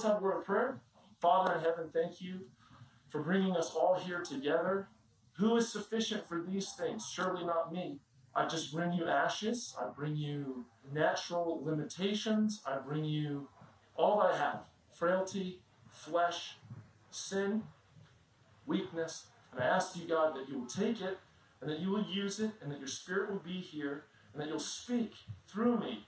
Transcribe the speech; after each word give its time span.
let's 0.00 0.08
have 0.14 0.22
a 0.22 0.24
word 0.24 0.38
of 0.38 0.44
prayer. 0.46 0.80
Father 1.20 1.52
in 1.56 1.60
heaven, 1.60 1.90
thank 1.92 2.22
you 2.22 2.46
for 3.10 3.22
bringing 3.22 3.54
us 3.54 3.74
all 3.74 4.00
here 4.02 4.22
together. 4.22 4.88
Who 5.34 5.54
is 5.56 5.70
sufficient 5.70 6.26
for 6.26 6.40
these 6.40 6.72
things? 6.72 7.06
Surely 7.12 7.44
not 7.44 7.70
me. 7.70 7.98
I 8.34 8.46
just 8.46 8.72
bring 8.72 8.94
you 8.94 9.06
ashes. 9.06 9.76
I 9.78 9.88
bring 9.94 10.16
you 10.16 10.64
natural 10.90 11.60
limitations. 11.62 12.62
I 12.64 12.78
bring 12.78 13.04
you 13.04 13.48
all 13.94 14.22
I 14.22 14.34
have 14.38 14.60
frailty, 14.90 15.60
flesh, 15.90 16.56
sin, 17.10 17.64
weakness. 18.64 19.26
And 19.52 19.62
I 19.62 19.66
ask 19.66 19.98
you, 19.98 20.08
God, 20.08 20.34
that 20.34 20.48
you 20.48 20.60
will 20.60 20.66
take 20.66 21.02
it 21.02 21.18
and 21.60 21.70
that 21.70 21.80
you 21.80 21.90
will 21.90 22.06
use 22.06 22.40
it 22.40 22.52
and 22.62 22.72
that 22.72 22.78
your 22.78 22.88
spirit 22.88 23.30
will 23.30 23.40
be 23.40 23.60
here 23.60 24.04
and 24.32 24.40
that 24.40 24.48
you'll 24.48 24.60
speak 24.60 25.12
through 25.46 25.78
me 25.78 26.06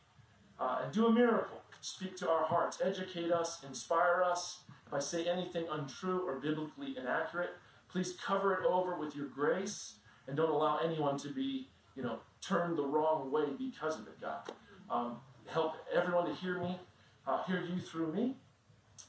uh, 0.58 0.80
and 0.82 0.94
do 0.94 1.06
a 1.06 1.12
miracle. 1.12 1.61
Speak 1.82 2.16
to 2.18 2.30
our 2.30 2.44
hearts, 2.44 2.80
educate 2.80 3.32
us, 3.32 3.64
inspire 3.66 4.22
us. 4.22 4.60
If 4.86 4.94
I 4.94 5.00
say 5.00 5.26
anything 5.26 5.66
untrue 5.68 6.20
or 6.24 6.38
biblically 6.38 6.96
inaccurate, 6.96 7.50
please 7.90 8.14
cover 8.24 8.54
it 8.54 8.64
over 8.64 8.96
with 8.96 9.16
your 9.16 9.26
grace 9.26 9.96
and 10.28 10.36
don't 10.36 10.48
allow 10.48 10.78
anyone 10.78 11.18
to 11.18 11.28
be, 11.28 11.70
you 11.96 12.04
know, 12.04 12.20
turned 12.40 12.78
the 12.78 12.86
wrong 12.86 13.32
way 13.32 13.46
because 13.58 13.98
of 13.98 14.06
it, 14.06 14.20
God. 14.20 14.52
Um, 14.88 15.16
help 15.48 15.74
everyone 15.92 16.26
to 16.26 16.34
hear 16.36 16.60
me, 16.60 16.78
uh, 17.26 17.42
hear 17.48 17.60
you 17.60 17.80
through 17.80 18.12
me. 18.12 18.36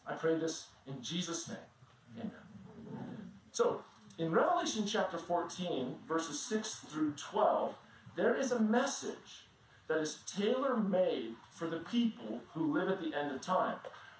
I 0.08 0.14
pray 0.14 0.40
this 0.40 0.66
in 0.88 1.00
Jesus' 1.00 1.48
name. 1.48 1.58
Amen. 2.18 2.32
So, 3.52 3.84
in 4.18 4.32
Revelation 4.32 4.88
chapter 4.88 5.20
14, 5.20 5.98
verses 6.08 6.40
6 6.40 6.74
through 6.90 7.12
12, 7.12 7.76
there 8.16 8.36
is 8.36 8.52
a 8.52 8.60
message 8.60 9.43
that 9.88 10.00
is 10.00 10.20
tailor 10.26 10.78
made 10.78 11.36
for 11.52 11.68
the 11.68 11.78
people 11.78 12.42
who 12.54 12.74
live 12.74 12.90
at 12.90 13.02
the 13.02 13.18
end 13.18 13.32
of 13.32 13.42
time. 13.42 13.76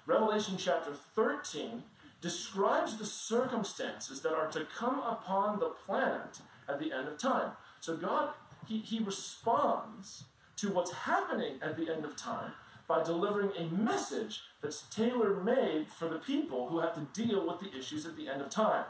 Revelation 0.06 0.56
chapter 0.58 0.92
13 0.92 1.82
describes 2.20 2.96
the 2.96 3.06
circumstances 3.06 4.22
that 4.22 4.34
are 4.34 4.50
to 4.50 4.66
come 4.76 5.00
upon 5.00 5.58
the 5.58 5.72
planet 5.86 6.40
at 6.68 6.78
the 6.78 6.92
end 6.92 7.08
of 7.08 7.18
time. 7.18 7.52
So 7.80 7.96
God, 7.96 8.30
He, 8.66 8.78
he 8.78 8.98
responds 8.98 10.24
to 10.56 10.70
what's 10.70 10.92
happening 10.92 11.58
at 11.62 11.76
the 11.76 11.92
end 11.92 12.04
of 12.04 12.16
time 12.16 12.52
by 12.86 13.02
delivering 13.02 13.50
a 13.56 13.74
message 13.74 14.42
that's 14.62 14.82
tailor 14.82 15.42
made 15.42 15.88
for 15.90 16.08
the 16.08 16.18
people 16.18 16.68
who 16.68 16.80
have 16.80 16.94
to 16.94 17.22
deal 17.24 17.46
with 17.46 17.60
the 17.60 17.76
issues 17.76 18.04
at 18.04 18.16
the 18.16 18.28
end 18.28 18.42
of 18.42 18.50
time. 18.50 18.84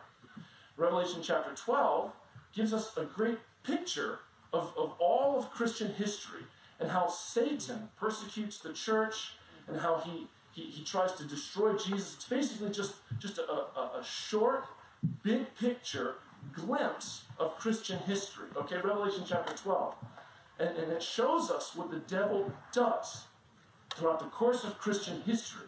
Revelation 0.76 1.20
chapter 1.22 1.54
12 1.54 2.12
gives 2.54 2.72
us 2.72 2.96
a 2.96 3.04
great 3.04 3.38
picture 3.62 4.20
of, 4.52 4.72
of 4.76 4.92
all 4.98 5.38
of 5.38 5.50
Christian 5.50 5.94
history 5.94 6.42
and 6.80 6.90
how 6.90 7.08
Satan 7.08 7.88
persecutes 7.96 8.58
the 8.58 8.72
church 8.72 9.34
and 9.66 9.80
how 9.80 10.00
he, 10.04 10.26
he, 10.52 10.70
he 10.70 10.84
tries 10.84 11.12
to 11.12 11.24
destroy 11.24 11.74
Jesus. 11.74 12.14
It's 12.14 12.28
basically 12.28 12.70
just, 12.70 12.96
just 13.18 13.38
a, 13.38 13.50
a, 13.50 14.00
a 14.00 14.04
short, 14.04 14.64
big 15.22 15.54
picture 15.56 16.16
glimpse 16.52 17.24
of 17.38 17.56
Christian 17.58 17.98
history. 18.00 18.48
Okay, 18.56 18.76
Revelation 18.76 19.24
chapter 19.26 19.54
12. 19.54 19.94
And, 20.58 20.76
and 20.76 20.92
it 20.92 21.02
shows 21.02 21.50
us 21.50 21.74
what 21.74 21.90
the 21.90 21.98
devil 21.98 22.52
does 22.72 23.24
throughout 23.94 24.20
the 24.20 24.26
course 24.26 24.64
of 24.64 24.78
Christian 24.78 25.22
history. 25.22 25.66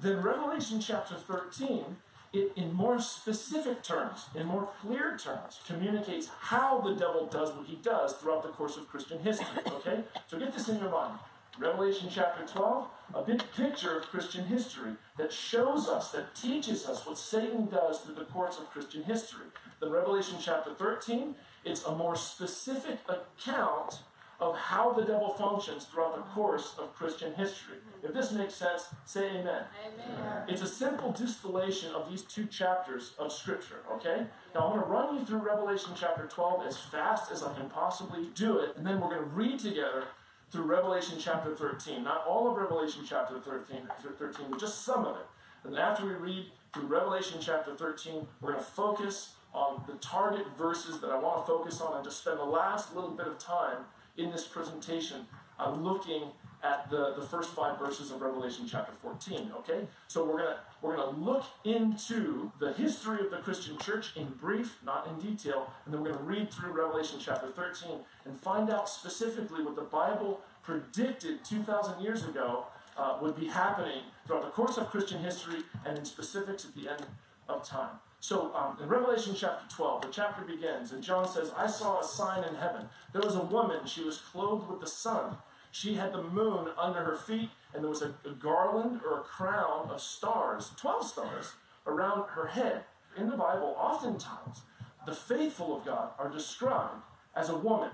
Then 0.00 0.22
Revelation 0.22 0.80
chapter 0.80 1.14
13 1.14 1.96
it, 2.32 2.52
in 2.56 2.72
more 2.72 3.00
specific 3.00 3.82
terms, 3.82 4.26
in 4.34 4.46
more 4.46 4.68
clear 4.80 5.16
terms, 5.16 5.60
communicates 5.66 6.28
how 6.40 6.80
the 6.80 6.94
devil 6.94 7.26
does 7.26 7.52
what 7.52 7.66
he 7.66 7.76
does 7.76 8.14
throughout 8.14 8.42
the 8.42 8.48
course 8.48 8.76
of 8.76 8.88
Christian 8.88 9.18
history. 9.20 9.62
Okay? 9.66 10.04
So 10.26 10.38
get 10.38 10.52
this 10.52 10.68
in 10.68 10.78
your 10.78 10.90
mind. 10.90 11.18
Revelation 11.58 12.08
chapter 12.10 12.46
12, 12.46 12.88
a 13.14 13.22
big 13.22 13.42
picture 13.54 13.98
of 13.98 14.04
Christian 14.06 14.46
history 14.46 14.92
that 15.18 15.32
shows 15.32 15.86
us, 15.86 16.10
that 16.12 16.34
teaches 16.34 16.86
us 16.86 17.06
what 17.06 17.18
Satan 17.18 17.66
does 17.66 18.00
through 18.00 18.14
the 18.14 18.24
course 18.24 18.58
of 18.58 18.70
Christian 18.70 19.02
history. 19.02 19.46
Then 19.78 19.90
Revelation 19.90 20.38
chapter 20.40 20.72
13, 20.72 21.34
it's 21.64 21.84
a 21.84 21.94
more 21.94 22.16
specific 22.16 23.00
account 23.06 23.98
of 24.42 24.56
how 24.56 24.92
the 24.92 25.02
devil 25.02 25.30
functions 25.30 25.84
throughout 25.84 26.16
the 26.16 26.22
course 26.22 26.74
of 26.78 26.94
Christian 26.94 27.32
history. 27.34 27.76
If 28.02 28.12
this 28.12 28.32
makes 28.32 28.54
sense, 28.54 28.88
say 29.04 29.28
amen. 29.28 29.64
amen. 29.86 30.42
It's 30.48 30.62
a 30.62 30.66
simple 30.66 31.12
distillation 31.12 31.92
of 31.92 32.10
these 32.10 32.22
two 32.22 32.46
chapters 32.46 33.12
of 33.18 33.32
Scripture, 33.32 33.82
okay? 33.92 34.26
Now 34.54 34.66
I'm 34.66 34.72
going 34.72 34.82
to 34.82 34.86
run 34.86 35.16
you 35.16 35.24
through 35.24 35.38
Revelation 35.38 35.92
chapter 35.94 36.26
12 36.26 36.66
as 36.66 36.76
fast 36.76 37.30
as 37.30 37.44
I 37.44 37.54
can 37.54 37.70
possibly 37.70 38.26
do 38.34 38.58
it, 38.58 38.76
and 38.76 38.84
then 38.84 39.00
we're 39.00 39.10
going 39.10 39.20
to 39.20 39.26
read 39.26 39.60
together 39.60 40.04
through 40.50 40.64
Revelation 40.64 41.18
chapter 41.20 41.54
13. 41.54 42.02
Not 42.02 42.26
all 42.26 42.50
of 42.50 42.56
Revelation 42.56 43.02
chapter 43.08 43.38
13, 43.38 43.88
13 44.18 44.46
but 44.50 44.58
just 44.58 44.84
some 44.84 45.06
of 45.06 45.16
it. 45.16 45.26
And 45.64 45.72
then 45.72 45.80
after 45.80 46.04
we 46.04 46.14
read 46.14 46.46
through 46.74 46.86
Revelation 46.86 47.38
chapter 47.40 47.74
13, 47.76 48.26
we're 48.40 48.52
going 48.52 48.64
to 48.64 48.70
focus 48.70 49.34
on 49.54 49.84
the 49.86 49.94
target 49.94 50.46
verses 50.58 51.00
that 51.00 51.10
I 51.10 51.18
want 51.18 51.44
to 51.44 51.46
focus 51.46 51.80
on 51.80 51.96
and 51.96 52.04
just 52.04 52.22
spend 52.22 52.38
the 52.38 52.44
last 52.44 52.94
little 52.94 53.10
bit 53.10 53.28
of 53.28 53.38
time 53.38 53.84
in 54.16 54.30
this 54.30 54.46
presentation 54.46 55.26
I'm 55.58 55.84
looking 55.84 56.22
at 56.62 56.88
the, 56.90 57.14
the 57.14 57.22
first 57.22 57.50
five 57.50 57.78
verses 57.78 58.10
of 58.10 58.22
Revelation 58.22 58.66
chapter 58.68 58.92
14. 58.92 59.52
Okay? 59.58 59.86
So 60.06 60.24
we're 60.24 60.38
gonna 60.38 60.58
we're 60.80 60.96
gonna 60.96 61.18
look 61.18 61.44
into 61.64 62.52
the 62.60 62.72
history 62.72 63.20
of 63.24 63.30
the 63.30 63.38
Christian 63.38 63.78
church 63.78 64.16
in 64.16 64.26
brief, 64.40 64.78
not 64.84 65.08
in 65.08 65.18
detail, 65.18 65.72
and 65.84 65.92
then 65.92 66.02
we're 66.02 66.12
gonna 66.12 66.24
read 66.24 66.52
through 66.52 66.72
Revelation 66.72 67.18
chapter 67.20 67.48
13 67.48 68.00
and 68.24 68.36
find 68.36 68.70
out 68.70 68.88
specifically 68.88 69.64
what 69.64 69.76
the 69.76 69.82
Bible 69.82 70.40
predicted 70.62 71.44
2,000 71.44 72.00
years 72.00 72.24
ago 72.24 72.66
uh, 72.96 73.18
would 73.20 73.38
be 73.38 73.46
happening 73.46 74.02
throughout 74.26 74.42
the 74.42 74.50
course 74.50 74.76
of 74.76 74.88
Christian 74.90 75.20
history 75.22 75.62
and 75.84 75.98
in 75.98 76.04
specifics 76.04 76.64
at 76.64 76.74
the 76.74 76.88
end 76.88 77.06
of 77.48 77.64
time. 77.66 77.98
So 78.22 78.54
um, 78.54 78.78
in 78.80 78.88
Revelation 78.88 79.34
chapter 79.36 79.64
12, 79.74 80.02
the 80.02 80.08
chapter 80.12 80.44
begins, 80.44 80.92
and 80.92 81.02
John 81.02 81.28
says, 81.28 81.50
I 81.56 81.66
saw 81.66 81.98
a 81.98 82.04
sign 82.04 82.44
in 82.44 82.54
heaven. 82.54 82.88
There 83.12 83.20
was 83.20 83.34
a 83.34 83.42
woman, 83.42 83.84
she 83.84 84.04
was 84.04 84.18
clothed 84.18 84.70
with 84.70 84.80
the 84.80 84.86
sun. 84.86 85.38
She 85.72 85.94
had 85.94 86.12
the 86.12 86.22
moon 86.22 86.68
under 86.78 87.00
her 87.00 87.16
feet, 87.16 87.50
and 87.74 87.82
there 87.82 87.90
was 87.90 88.00
a, 88.00 88.14
a 88.24 88.30
garland 88.30 89.00
or 89.04 89.18
a 89.18 89.24
crown 89.24 89.90
of 89.90 90.00
stars, 90.00 90.70
12 90.76 91.04
stars, 91.04 91.54
around 91.84 92.28
her 92.28 92.46
head. 92.46 92.84
In 93.16 93.28
the 93.28 93.36
Bible, 93.36 93.74
oftentimes, 93.76 94.60
the 95.04 95.16
faithful 95.16 95.76
of 95.76 95.84
God 95.84 96.10
are 96.16 96.30
described 96.30 97.02
as 97.34 97.48
a 97.48 97.58
woman. 97.58 97.90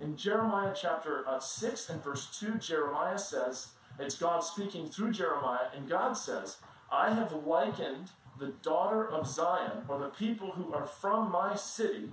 In 0.00 0.16
Jeremiah 0.16 0.74
chapter 0.74 1.22
uh, 1.28 1.38
6 1.38 1.88
and 1.90 2.02
verse 2.02 2.26
2, 2.40 2.54
Jeremiah 2.54 3.20
says, 3.20 3.68
it's 4.00 4.16
God 4.18 4.40
speaking 4.40 4.88
through 4.88 5.12
Jeremiah, 5.12 5.68
and 5.72 5.88
God 5.88 6.14
says, 6.14 6.56
I 6.90 7.14
have 7.14 7.32
likened 7.46 8.10
the 8.40 8.54
daughter 8.62 9.06
of 9.06 9.26
Zion, 9.26 9.82
or 9.86 9.98
the 9.98 10.08
people 10.08 10.52
who 10.52 10.72
are 10.72 10.86
from 10.86 11.30
my 11.30 11.54
city, 11.54 12.08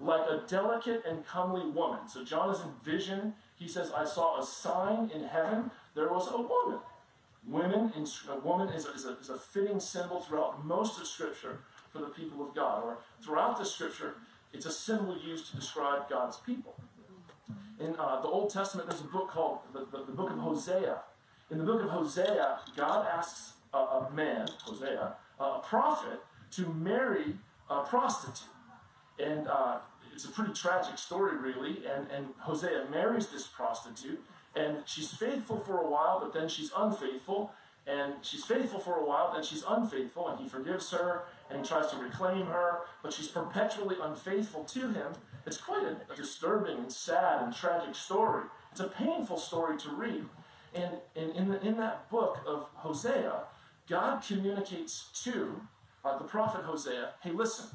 like 0.00 0.22
a 0.22 0.42
delicate 0.48 1.04
and 1.06 1.24
comely 1.26 1.66
woman. 1.70 2.08
So 2.08 2.24
John 2.24 2.52
is 2.52 2.60
in 2.62 2.72
vision. 2.82 3.34
He 3.56 3.68
says, 3.68 3.92
I 3.94 4.06
saw 4.06 4.40
a 4.40 4.44
sign 4.44 5.10
in 5.14 5.24
heaven. 5.24 5.70
There 5.94 6.08
was 6.08 6.28
a 6.32 6.38
woman. 6.38 6.80
Women, 7.46 7.92
in, 7.94 8.06
a 8.30 8.38
woman 8.38 8.68
is 8.70 8.86
a, 8.86 8.92
is, 8.92 9.04
a, 9.04 9.18
is 9.18 9.28
a 9.28 9.38
fitting 9.38 9.80
symbol 9.80 10.20
throughout 10.20 10.64
most 10.64 10.98
of 10.98 11.06
Scripture 11.06 11.60
for 11.92 11.98
the 11.98 12.06
people 12.06 12.46
of 12.46 12.54
God. 12.54 12.82
Or 12.82 12.98
throughout 13.22 13.58
the 13.58 13.64
Scripture, 13.64 14.14
it's 14.54 14.66
a 14.66 14.72
symbol 14.72 15.18
used 15.18 15.50
to 15.50 15.56
describe 15.56 16.08
God's 16.08 16.38
people. 16.38 16.74
In 17.78 17.94
uh, 17.98 18.20
the 18.20 18.28
Old 18.28 18.50
Testament, 18.50 18.88
there's 18.88 19.02
a 19.02 19.04
book 19.04 19.30
called 19.30 19.58
the, 19.72 19.80
the, 19.80 20.04
the, 20.04 20.12
Book 20.12 20.30
of 20.30 20.38
Hosea. 20.38 20.98
In 21.50 21.58
the 21.58 21.64
book 21.64 21.82
of 21.82 21.90
Hosea, 21.90 22.58
God 22.76 23.06
asks 23.06 23.54
a, 23.72 23.78
a 23.78 24.10
man, 24.14 24.48
Hosea, 24.64 25.14
a 25.40 25.60
prophet 25.60 26.20
to 26.52 26.72
marry 26.74 27.36
a 27.68 27.82
prostitute. 27.82 28.48
And 29.18 29.48
uh, 29.48 29.78
it's 30.12 30.24
a 30.24 30.30
pretty 30.30 30.52
tragic 30.52 30.98
story, 30.98 31.36
really. 31.36 31.86
And, 31.86 32.10
and 32.10 32.28
Hosea 32.40 32.86
marries 32.90 33.28
this 33.28 33.46
prostitute, 33.46 34.22
and 34.54 34.78
she's 34.86 35.12
faithful 35.12 35.58
for 35.58 35.80
a 35.80 35.88
while, 35.88 36.20
but 36.20 36.32
then 36.32 36.48
she's 36.48 36.70
unfaithful. 36.76 37.52
And 37.86 38.14
she's 38.22 38.44
faithful 38.44 38.78
for 38.78 38.94
a 38.96 39.04
while, 39.04 39.32
then 39.32 39.42
she's 39.42 39.64
unfaithful, 39.66 40.28
and 40.28 40.38
he 40.38 40.48
forgives 40.48 40.90
her, 40.92 41.24
and 41.48 41.60
he 41.60 41.66
tries 41.66 41.90
to 41.90 41.96
reclaim 41.96 42.46
her, 42.46 42.80
but 43.02 43.12
she's 43.12 43.28
perpetually 43.28 43.96
unfaithful 44.00 44.64
to 44.64 44.80
him. 44.92 45.12
It's 45.46 45.56
quite 45.56 45.84
a, 45.84 46.12
a 46.12 46.14
disturbing 46.14 46.78
and 46.78 46.92
sad 46.92 47.42
and 47.42 47.54
tragic 47.54 47.94
story. 47.94 48.44
It's 48.70 48.80
a 48.80 48.88
painful 48.88 49.38
story 49.38 49.78
to 49.78 49.90
read. 49.90 50.24
And, 50.74 50.98
and 51.16 51.34
in, 51.34 51.48
the, 51.48 51.66
in 51.66 51.78
that 51.78 52.08
book 52.10 52.38
of 52.46 52.68
Hosea, 52.74 53.44
God 53.90 54.22
communicates 54.22 55.10
to 55.24 55.60
uh, 56.04 56.16
the 56.16 56.24
prophet 56.24 56.62
Hosea, 56.64 57.10
hey, 57.22 57.32
listen, 57.32 57.66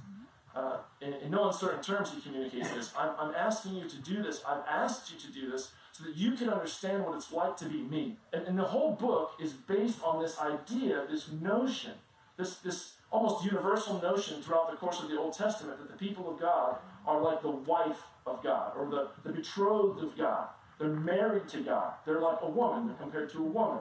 uh, 0.55 0.77
in, 1.01 1.13
in, 1.13 1.31
no 1.31 1.49
uncertain 1.49 1.83
terms, 1.83 2.13
he 2.13 2.21
communicates 2.21 2.71
this. 2.71 2.93
I'm, 2.97 3.11
I'm, 3.19 3.35
asking 3.35 3.75
you 3.75 3.89
to 3.89 3.97
do 3.97 4.23
this. 4.23 4.41
I've 4.47 4.63
asked 4.69 5.11
you 5.11 5.19
to 5.19 5.31
do 5.31 5.51
this 5.51 5.71
so 5.91 6.05
that 6.05 6.15
you 6.15 6.31
can 6.31 6.49
understand 6.49 7.03
what 7.03 7.15
it's 7.15 7.33
like 7.33 7.57
to 7.57 7.65
be 7.65 7.81
me. 7.81 8.15
And, 8.31 8.47
and 8.47 8.57
the 8.57 8.63
whole 8.63 8.93
book 8.93 9.33
is 9.41 9.51
based 9.51 10.01
on 10.01 10.21
this 10.21 10.39
idea, 10.39 11.05
this 11.11 11.29
notion, 11.29 11.91
this, 12.37 12.55
this 12.59 12.93
almost 13.11 13.43
universal 13.43 14.01
notion 14.01 14.41
throughout 14.41 14.71
the 14.71 14.77
course 14.77 15.01
of 15.01 15.09
the 15.09 15.19
Old 15.19 15.33
Testament 15.33 15.77
that 15.79 15.91
the 15.91 15.97
people 15.97 16.31
of 16.31 16.39
God 16.39 16.77
are 17.05 17.21
like 17.21 17.41
the 17.41 17.51
wife 17.51 18.03
of 18.25 18.41
God 18.41 18.71
or 18.77 18.89
the, 18.89 19.09
the 19.25 19.33
betrothed 19.35 20.01
of 20.01 20.17
God. 20.17 20.47
They're 20.79 20.87
married 20.87 21.49
to 21.49 21.61
God. 21.61 21.93
They're 22.05 22.21
like 22.21 22.39
a 22.41 22.49
woman. 22.49 22.87
They're 22.87 22.95
compared 22.95 23.29
to 23.31 23.39
a 23.39 23.47
woman. 23.47 23.79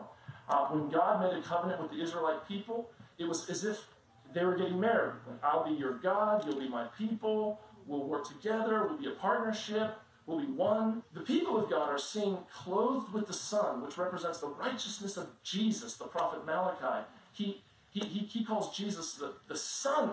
Uh, 0.49 0.67
when 0.67 0.91
God 0.91 1.21
made 1.21 1.39
a 1.39 1.43
covenant 1.43 1.81
with 1.81 1.91
the 1.91 2.03
Israelite 2.03 2.47
people, 2.47 2.91
it 3.19 3.25
was 3.25 3.49
as 3.49 3.65
if 3.65 3.87
they 4.33 4.45
were 4.45 4.57
getting 4.57 4.81
married. 4.81 5.15
Like, 5.29 5.43
I'll 5.43 5.65
be 5.65 5.75
your 5.75 5.95
God, 5.95 6.45
you'll 6.47 6.61
be 6.61 6.69
my 6.69 6.87
people, 6.99 7.61
we'll 7.87 8.05
work 8.05 8.29
together, 8.29 8.87
we'll 8.87 8.99
be 8.99 9.07
a 9.07 9.13
partnership, 9.13 9.97
we'll 10.27 10.41
be 10.41 10.53
one. 10.53 11.03
The 11.15 11.21
people 11.21 11.57
of 11.57 11.71
God 11.71 11.89
are 11.89 11.99
seen 11.99 12.39
clothed 12.53 13.13
with 13.13 13.27
the 13.27 13.33
sun, 13.33 13.83
which 13.83 13.97
represents 13.97 14.41
the 14.41 14.49
righteousness 14.49 15.17
of 15.17 15.29
Jesus, 15.43 15.95
the 15.97 16.05
prophet 16.05 16.45
Malachi. 16.45 17.07
He, 17.33 17.63
he, 17.91 18.01
he, 18.01 18.19
he 18.21 18.45
calls 18.45 18.77
Jesus 18.77 19.15
the, 19.15 19.35
the 19.49 19.57
sun 19.57 20.11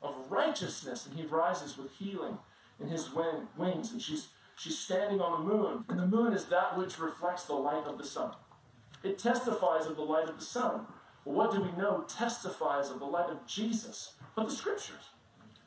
of 0.00 0.14
righteousness, 0.28 1.06
and 1.06 1.18
he 1.18 1.24
rises 1.24 1.76
with 1.78 1.92
healing 1.92 2.38
in 2.80 2.88
his 2.88 3.12
wing, 3.12 3.48
wings, 3.56 3.92
and 3.92 4.02
she's, 4.02 4.28
she's 4.56 4.78
standing 4.78 5.20
on 5.20 5.40
the 5.40 5.54
moon. 5.54 5.84
And 5.88 5.98
the 5.98 6.06
moon 6.06 6.32
is 6.32 6.46
that 6.46 6.76
which 6.76 6.98
reflects 6.98 7.44
the 7.44 7.54
light 7.54 7.84
of 7.86 7.98
the 7.98 8.04
sun. 8.04 8.32
It 9.02 9.18
testifies 9.18 9.86
of 9.86 9.96
the 9.96 10.02
light 10.02 10.28
of 10.28 10.38
the 10.38 10.44
sun. 10.44 10.86
Well, 11.24 11.36
what 11.36 11.52
do 11.52 11.60
we 11.60 11.72
know 11.72 12.04
testifies 12.08 12.90
of 12.90 12.98
the 12.98 13.06
light 13.06 13.30
of 13.30 13.46
Jesus? 13.46 14.14
But 14.34 14.48
the 14.48 14.54
scriptures. 14.54 15.10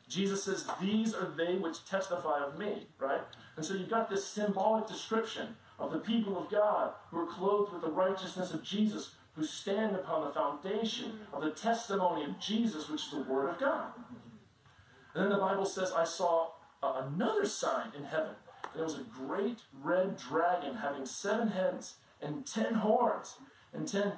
Jesus 0.08 0.44
says, 0.44 0.68
These 0.80 1.14
are 1.14 1.34
they 1.36 1.56
which 1.56 1.86
testify 1.86 2.44
of 2.44 2.60
me, 2.60 2.88
right? 3.00 3.22
And 3.56 3.66
so 3.66 3.74
you've 3.74 3.90
got 3.90 4.10
this 4.10 4.26
symbolic 4.26 4.88
description 4.88 5.56
of 5.80 5.92
the 5.92 6.00
people 6.00 6.38
of 6.38 6.50
God 6.50 6.94
who 7.10 7.20
are 7.20 7.26
clothed 7.26 7.74
with 7.74 7.82
the 7.82 7.90
righteousness 7.90 8.54
of 8.54 8.64
Jesus, 8.64 9.12
who 9.36 9.44
stand 9.44 9.96
upon 9.96 10.24
the 10.24 10.32
foundation 10.32 11.20
of 11.34 11.44
the 11.44 11.52
testimony 11.52 12.24
of 12.24 12.40
Jesus, 12.40 12.90
which 12.90 13.06
is 13.06 13.12
the 13.12 13.22
Word 13.22 13.50
of 13.50 13.60
God. 13.60 13.92
And 15.14 15.24
then 15.24 15.30
the 15.30 15.38
Bible 15.38 15.66
says, 15.66 15.92
I 15.92 16.04
saw 16.04 16.50
uh, 16.84 17.04
another 17.06 17.46
sign 17.46 17.88
in 17.98 18.06
heaven. 18.06 18.36
It 18.78 18.82
was 18.82 18.96
a 18.96 19.04
great 19.04 19.60
red 19.82 20.18
dragon 20.18 20.76
having 20.76 21.06
seven 21.06 21.50
heads 21.50 21.96
and 22.26 22.46
ten 22.46 22.76
horns 22.76 23.36
and 23.74 23.88
ten 23.88 24.14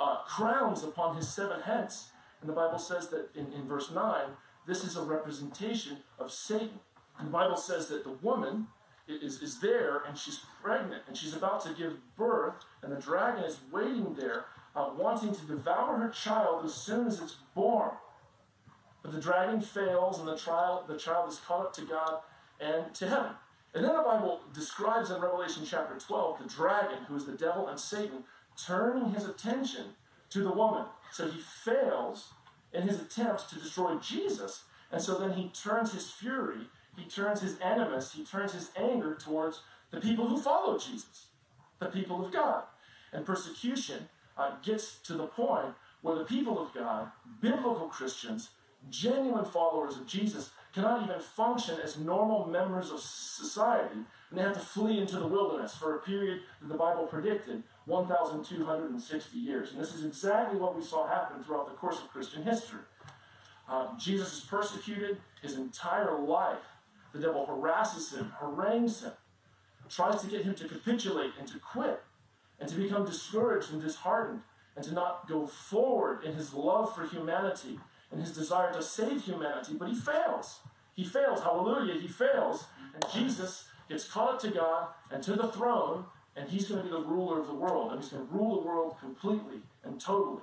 uh, 0.00 0.22
crowns 0.26 0.82
upon 0.82 1.16
his 1.16 1.28
seven 1.28 1.60
heads. 1.60 2.10
And 2.40 2.48
the 2.48 2.54
Bible 2.54 2.78
says 2.78 3.08
that 3.08 3.28
in, 3.34 3.52
in 3.52 3.68
verse 3.68 3.90
9, 3.90 4.24
this 4.66 4.82
is 4.82 4.96
a 4.96 5.02
representation 5.02 5.98
of 6.18 6.32
Satan. 6.32 6.80
And 7.18 7.28
the 7.28 7.32
Bible 7.32 7.56
says 7.56 7.88
that 7.88 8.04
the 8.04 8.12
woman 8.12 8.68
is, 9.06 9.42
is 9.42 9.60
there 9.60 10.02
and 10.06 10.16
she's 10.16 10.40
pregnant 10.62 11.02
and 11.06 11.16
she's 11.16 11.34
about 11.34 11.62
to 11.64 11.74
give 11.74 11.98
birth, 12.16 12.64
and 12.82 12.92
the 12.92 13.00
dragon 13.00 13.44
is 13.44 13.60
waiting 13.70 14.14
there, 14.14 14.46
uh, 14.74 14.90
wanting 14.96 15.34
to 15.34 15.44
devour 15.44 15.98
her 15.98 16.08
child 16.08 16.64
as 16.64 16.74
soon 16.74 17.06
as 17.06 17.20
it's 17.20 17.36
born. 17.54 17.90
But 19.02 19.12
the 19.12 19.20
dragon 19.20 19.60
fails, 19.60 20.18
and 20.18 20.28
the, 20.28 20.36
trial, 20.36 20.84
the 20.86 20.98
child 20.98 21.30
is 21.30 21.38
caught 21.38 21.66
up 21.66 21.72
to 21.74 21.82
God 21.82 22.20
and 22.60 22.94
to 22.94 23.08
heaven. 23.08 23.32
And 23.74 23.84
then 23.84 23.94
the 23.94 24.02
Bible 24.02 24.40
describes 24.52 25.10
in 25.10 25.20
Revelation 25.20 25.64
chapter 25.64 25.96
12 25.98 26.42
the 26.42 26.48
dragon, 26.48 27.04
who 27.08 27.16
is 27.16 27.26
the 27.26 27.32
devil 27.32 27.68
and 27.68 27.78
Satan, 27.78 28.24
turning 28.56 29.12
his 29.12 29.26
attention 29.26 29.94
to 30.30 30.42
the 30.42 30.52
woman. 30.52 30.86
So 31.12 31.28
he 31.28 31.40
fails 31.40 32.32
in 32.72 32.82
his 32.82 33.00
attempt 33.00 33.48
to 33.50 33.58
destroy 33.58 33.96
Jesus. 33.96 34.64
And 34.90 35.00
so 35.00 35.18
then 35.18 35.32
he 35.32 35.48
turns 35.48 35.92
his 35.92 36.10
fury, 36.10 36.68
he 36.96 37.04
turns 37.04 37.40
his 37.40 37.58
animus, 37.58 38.12
he 38.12 38.24
turns 38.24 38.52
his 38.52 38.70
anger 38.76 39.14
towards 39.14 39.62
the 39.90 40.00
people 40.00 40.26
who 40.26 40.40
follow 40.40 40.78
Jesus, 40.78 41.26
the 41.78 41.86
people 41.86 42.24
of 42.24 42.32
God. 42.32 42.64
And 43.12 43.24
persecution 43.24 44.08
uh, 44.36 44.52
gets 44.62 44.98
to 44.98 45.14
the 45.14 45.26
point 45.26 45.74
where 46.02 46.16
the 46.16 46.24
people 46.24 46.60
of 46.60 46.72
God, 46.74 47.10
biblical 47.40 47.88
Christians, 47.88 48.50
genuine 48.88 49.44
followers 49.44 49.96
of 49.96 50.06
Jesus, 50.06 50.50
cannot 50.72 51.04
even 51.04 51.20
function 51.20 51.78
as 51.82 51.98
normal 51.98 52.46
members 52.46 52.90
of 52.90 53.00
society, 53.00 53.94
and 54.30 54.38
they 54.38 54.42
have 54.42 54.54
to 54.54 54.60
flee 54.60 54.98
into 54.98 55.18
the 55.18 55.26
wilderness 55.26 55.74
for 55.74 55.96
a 55.96 56.00
period 56.00 56.40
that 56.60 56.68
the 56.68 56.78
Bible 56.78 57.06
predicted 57.06 57.62
1,260 57.86 59.38
years. 59.38 59.72
And 59.72 59.80
this 59.80 59.94
is 59.94 60.04
exactly 60.04 60.58
what 60.58 60.76
we 60.76 60.82
saw 60.82 61.08
happen 61.08 61.42
throughout 61.42 61.68
the 61.68 61.74
course 61.74 61.98
of 61.98 62.08
Christian 62.10 62.44
history. 62.44 62.80
Uh, 63.68 63.88
Jesus 63.98 64.32
is 64.34 64.40
persecuted 64.40 65.18
his 65.42 65.56
entire 65.56 66.18
life. 66.18 66.58
The 67.12 67.20
devil 67.20 67.46
harasses 67.46 68.12
him, 68.12 68.32
harangues 68.38 69.02
him, 69.02 69.12
tries 69.88 70.20
to 70.22 70.28
get 70.28 70.44
him 70.44 70.54
to 70.54 70.68
capitulate 70.68 71.32
and 71.38 71.48
to 71.48 71.58
quit, 71.58 72.02
and 72.60 72.68
to 72.68 72.76
become 72.76 73.04
discouraged 73.04 73.72
and 73.72 73.82
disheartened, 73.82 74.42
and 74.76 74.84
to 74.84 74.94
not 74.94 75.28
go 75.28 75.46
forward 75.46 76.22
in 76.24 76.34
his 76.34 76.54
love 76.54 76.94
for 76.94 77.06
humanity 77.06 77.80
and 78.10 78.20
his 78.20 78.32
desire 78.32 78.72
to 78.72 78.82
save 78.82 79.24
humanity, 79.24 79.74
but 79.78 79.88
he 79.88 79.94
fails. 79.94 80.60
He 80.94 81.04
fails. 81.04 81.42
Hallelujah. 81.42 82.00
He 82.00 82.08
fails. 82.08 82.66
And 82.94 83.04
Jesus 83.12 83.68
gets 83.88 84.08
caught 84.08 84.34
up 84.34 84.40
to 84.40 84.50
God 84.50 84.88
and 85.10 85.22
to 85.22 85.34
the 85.34 85.48
throne, 85.48 86.04
and 86.36 86.48
he's 86.48 86.68
going 86.68 86.82
to 86.82 86.84
be 86.84 86.90
the 86.90 87.02
ruler 87.02 87.40
of 87.40 87.46
the 87.46 87.54
world. 87.54 87.92
And 87.92 88.00
he's 88.00 88.12
going 88.12 88.26
to 88.26 88.32
rule 88.32 88.60
the 88.60 88.66
world 88.66 88.96
completely 89.00 89.60
and 89.84 90.00
totally. 90.00 90.42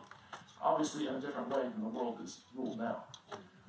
Obviously, 0.61 1.07
in 1.07 1.15
a 1.15 1.19
different 1.19 1.49
way 1.49 1.61
than 1.61 1.81
the 1.81 1.89
world 1.89 2.19
is 2.23 2.39
ruled 2.55 2.79
now. 2.79 3.03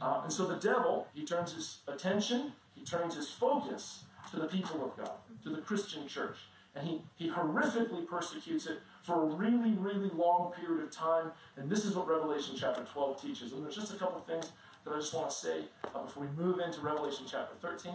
Uh, 0.01 0.21
and 0.25 0.33
so 0.33 0.47
the 0.47 0.57
devil, 0.57 1.09
he 1.13 1.25
turns 1.25 1.53
his 1.53 1.79
attention, 1.89 2.53
he 2.75 2.85
turns 2.85 3.17
his 3.17 3.29
focus 3.29 4.05
to 4.31 4.37
the 4.37 4.47
people 4.47 4.85
of 4.85 4.97
God, 4.97 5.17
to 5.43 5.51
the 5.51 5.61
Christian 5.61 6.07
church. 6.07 6.37
And 6.79 6.89
he, 6.89 7.01
he 7.17 7.31
horrifically 7.31 8.07
persecutes 8.07 8.67
it 8.67 8.79
for 9.03 9.23
a 9.23 9.27
really, 9.27 9.73
really 9.73 10.11
long 10.15 10.53
period 10.53 10.85
of 10.85 10.91
time. 10.91 11.33
And 11.57 11.69
this 11.69 11.85
is 11.85 11.97
what 11.97 12.07
Revelation 12.07 12.55
chapter 12.59 12.83
12 12.83 13.21
teaches. 13.21 13.53
And 13.53 13.65
there's 13.65 13.75
just 13.75 13.93
a 13.93 13.97
couple 13.97 14.21
things 14.21 14.53
that 14.85 14.95
I 14.95 14.99
just 14.99 15.15
want 15.15 15.31
to 15.31 15.37
say 15.37 15.65
uh, 15.95 16.03
before 16.03 16.25
we 16.25 16.43
move 16.43 16.61
into 16.61 16.81
Revelation 16.81 17.27
chapter 17.29 17.55
13. 17.61 17.95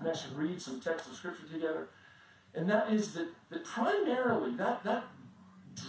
And 0.00 0.08
actually 0.08 0.34
read 0.34 0.60
some 0.60 0.80
text 0.80 1.08
of 1.08 1.14
scripture 1.14 1.46
together. 1.46 1.88
And 2.54 2.68
that 2.68 2.92
is 2.92 3.14
that, 3.14 3.28
that 3.50 3.64
primarily 3.64 4.56
that, 4.56 4.82
that 4.84 5.04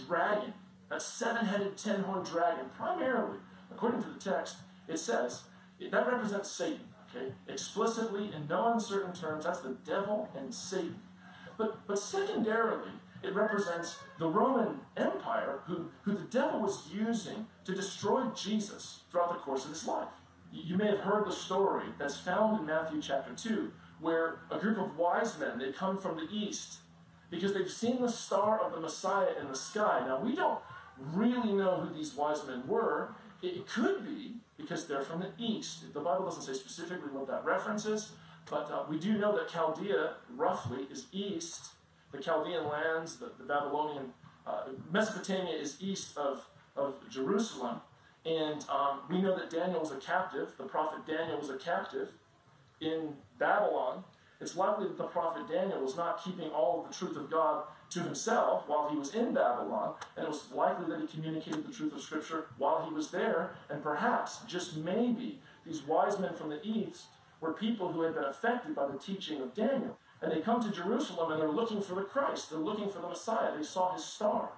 dragon, 0.06 0.54
that 0.88 1.02
seven 1.02 1.46
headed, 1.46 1.76
ten 1.76 2.02
horned 2.02 2.26
dragon, 2.26 2.66
primarily, 2.76 3.38
according 3.70 4.02
to 4.02 4.10
the 4.10 4.20
text, 4.20 4.58
it 4.86 4.98
says 4.98 5.42
that 5.80 6.06
represents 6.06 6.50
Satan. 6.50 6.80
Okay? 7.14 7.32
Explicitly, 7.48 8.32
in 8.34 8.46
no 8.48 8.72
uncertain 8.72 9.12
terms, 9.12 9.44
that's 9.44 9.60
the 9.60 9.76
devil 9.84 10.28
and 10.36 10.54
Satan. 10.54 11.00
But, 11.58 11.86
but 11.86 11.98
secondarily, 11.98 12.90
it 13.22 13.34
represents 13.34 13.98
the 14.18 14.28
Roman 14.28 14.80
Empire, 14.96 15.60
who, 15.66 15.86
who 16.02 16.12
the 16.12 16.24
devil 16.24 16.60
was 16.60 16.88
using 16.92 17.46
to 17.64 17.74
destroy 17.74 18.24
Jesus 18.34 19.00
throughout 19.10 19.32
the 19.32 19.38
course 19.38 19.64
of 19.64 19.70
his 19.70 19.86
life. 19.86 20.08
You 20.52 20.76
may 20.76 20.86
have 20.86 21.00
heard 21.00 21.26
the 21.26 21.32
story 21.32 21.86
that's 21.98 22.18
found 22.18 22.60
in 22.60 22.66
Matthew 22.66 23.02
chapter 23.02 23.32
2, 23.34 23.72
where 24.00 24.40
a 24.50 24.58
group 24.58 24.78
of 24.78 24.96
wise 24.96 25.38
men, 25.38 25.58
they 25.58 25.72
come 25.72 25.98
from 25.98 26.16
the 26.16 26.28
east 26.30 26.78
because 27.30 27.54
they've 27.54 27.70
seen 27.70 28.00
the 28.00 28.08
star 28.08 28.60
of 28.60 28.72
the 28.72 28.80
Messiah 28.80 29.32
in 29.40 29.48
the 29.48 29.56
sky. 29.56 30.04
Now, 30.06 30.20
we 30.20 30.34
don't 30.34 30.60
really 30.98 31.52
know 31.52 31.80
who 31.80 31.94
these 31.94 32.14
wise 32.14 32.46
men 32.46 32.66
were. 32.66 33.14
It 33.42 33.66
could 33.66 34.04
be 34.04 34.36
because 34.56 34.86
they're 34.86 35.02
from 35.02 35.20
the 35.20 35.32
east. 35.38 35.92
The 35.92 36.00
Bible 36.00 36.24
doesn't 36.26 36.42
say 36.42 36.52
specifically 36.52 37.10
what 37.10 37.26
that 37.28 37.44
reference 37.44 37.84
is, 37.86 38.12
but 38.48 38.70
uh, 38.70 38.84
we 38.88 38.98
do 38.98 39.18
know 39.18 39.36
that 39.36 39.48
Chaldea, 39.48 40.14
roughly, 40.36 40.86
is 40.90 41.06
east 41.12 41.70
the 42.12 42.22
Chaldean 42.22 42.68
lands, 42.68 43.16
the, 43.16 43.30
the 43.38 43.44
Babylonian, 43.44 44.12
uh, 44.46 44.64
Mesopotamia 44.92 45.54
is 45.54 45.76
east 45.80 46.16
of, 46.16 46.48
of 46.76 46.94
Jerusalem. 47.10 47.80
And 48.24 48.64
um, 48.68 49.00
we 49.08 49.20
know 49.20 49.36
that 49.36 49.50
Daniel 49.50 49.80
was 49.80 49.92
a 49.92 49.96
captive, 49.96 50.54
the 50.58 50.64
prophet 50.64 51.06
Daniel 51.06 51.38
was 51.38 51.50
a 51.50 51.56
captive 51.56 52.10
in 52.80 53.14
Babylon. 53.38 54.04
It's 54.40 54.56
likely 54.56 54.88
that 54.88 54.98
the 54.98 55.04
prophet 55.04 55.48
Daniel 55.48 55.80
was 55.80 55.96
not 55.96 56.22
keeping 56.22 56.50
all 56.50 56.82
of 56.82 56.88
the 56.90 56.94
truth 56.96 57.16
of 57.16 57.30
God 57.30 57.64
to 57.90 58.00
himself 58.00 58.64
while 58.66 58.88
he 58.90 58.96
was 58.96 59.14
in 59.14 59.32
Babylon, 59.32 59.94
and 60.16 60.24
it 60.24 60.28
was 60.28 60.50
likely 60.52 60.86
that 60.90 61.00
he 61.00 61.06
communicated 61.06 61.66
the 61.66 61.72
truth 61.72 61.94
of 61.94 62.00
Scripture 62.00 62.46
while 62.58 62.84
he 62.86 62.92
was 62.92 63.12
there, 63.12 63.54
and 63.70 63.82
perhaps, 63.82 64.40
just 64.46 64.76
maybe, 64.76 65.40
these 65.64 65.82
wise 65.82 66.18
men 66.18 66.34
from 66.34 66.50
the 66.50 66.60
east 66.64 67.06
were 67.40 67.52
people 67.52 67.92
who 67.92 68.02
had 68.02 68.14
been 68.14 68.24
affected 68.24 68.74
by 68.74 68.86
the 68.86 68.98
teaching 68.98 69.40
of 69.40 69.54
Daniel. 69.54 69.98
And 70.22 70.32
they 70.32 70.40
come 70.40 70.62
to 70.62 70.70
Jerusalem 70.70 71.32
and 71.32 71.40
they're 71.40 71.50
looking 71.50 71.82
for 71.82 71.94
the 71.94 72.02
Christ. 72.02 72.50
They're 72.50 72.58
looking 72.58 72.88
for 72.88 73.00
the 73.00 73.08
Messiah. 73.08 73.56
They 73.56 73.62
saw 73.62 73.92
his 73.94 74.04
star 74.04 74.50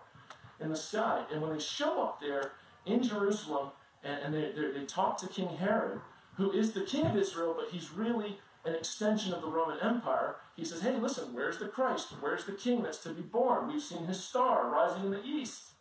in 0.61 0.71
the 0.71 0.77
sky. 0.77 1.25
And 1.33 1.43
when 1.43 1.53
they 1.53 1.59
show 1.59 2.03
up 2.03 2.21
there 2.21 2.53
in 2.87 3.03
Jerusalem 3.03 3.71
and, 4.03 4.21
and 4.23 4.35
they, 4.35 4.53
they, 4.53 4.79
they 4.79 4.87
talk 4.87 5.19
to 5.19 5.29
King 5.29 5.57
Herod, 5.57 6.01
who 6.37 6.53
is 6.53 6.73
the 6.73 6.83
king 6.83 7.07
of 7.07 7.17
Israel, 7.17 7.55
but 7.59 7.71
he's 7.71 7.91
really 7.93 8.39
an 8.65 8.75
extension 8.75 9.33
of 9.33 9.43
the 9.43 9.49
Roman 9.49 9.79
Empire, 9.81 10.37
he 10.57 10.65
says, 10.65 10.83
Hey, 10.83 10.97
listen, 10.97 11.35
where's 11.35 11.59
the 11.59 11.69
Christ? 11.69 12.09
Where's 12.21 12.45
the 12.45 12.53
king 12.53 12.83
that's 12.83 13.03
to 13.05 13.11
be 13.11 13.23
born? 13.23 13.69
We've 13.69 13.83
seen 13.83 14.07
his 14.07 14.23
star 14.23 14.71
rising 14.71 15.07
in 15.07 15.11
the 15.11 15.25
east. 15.25 15.73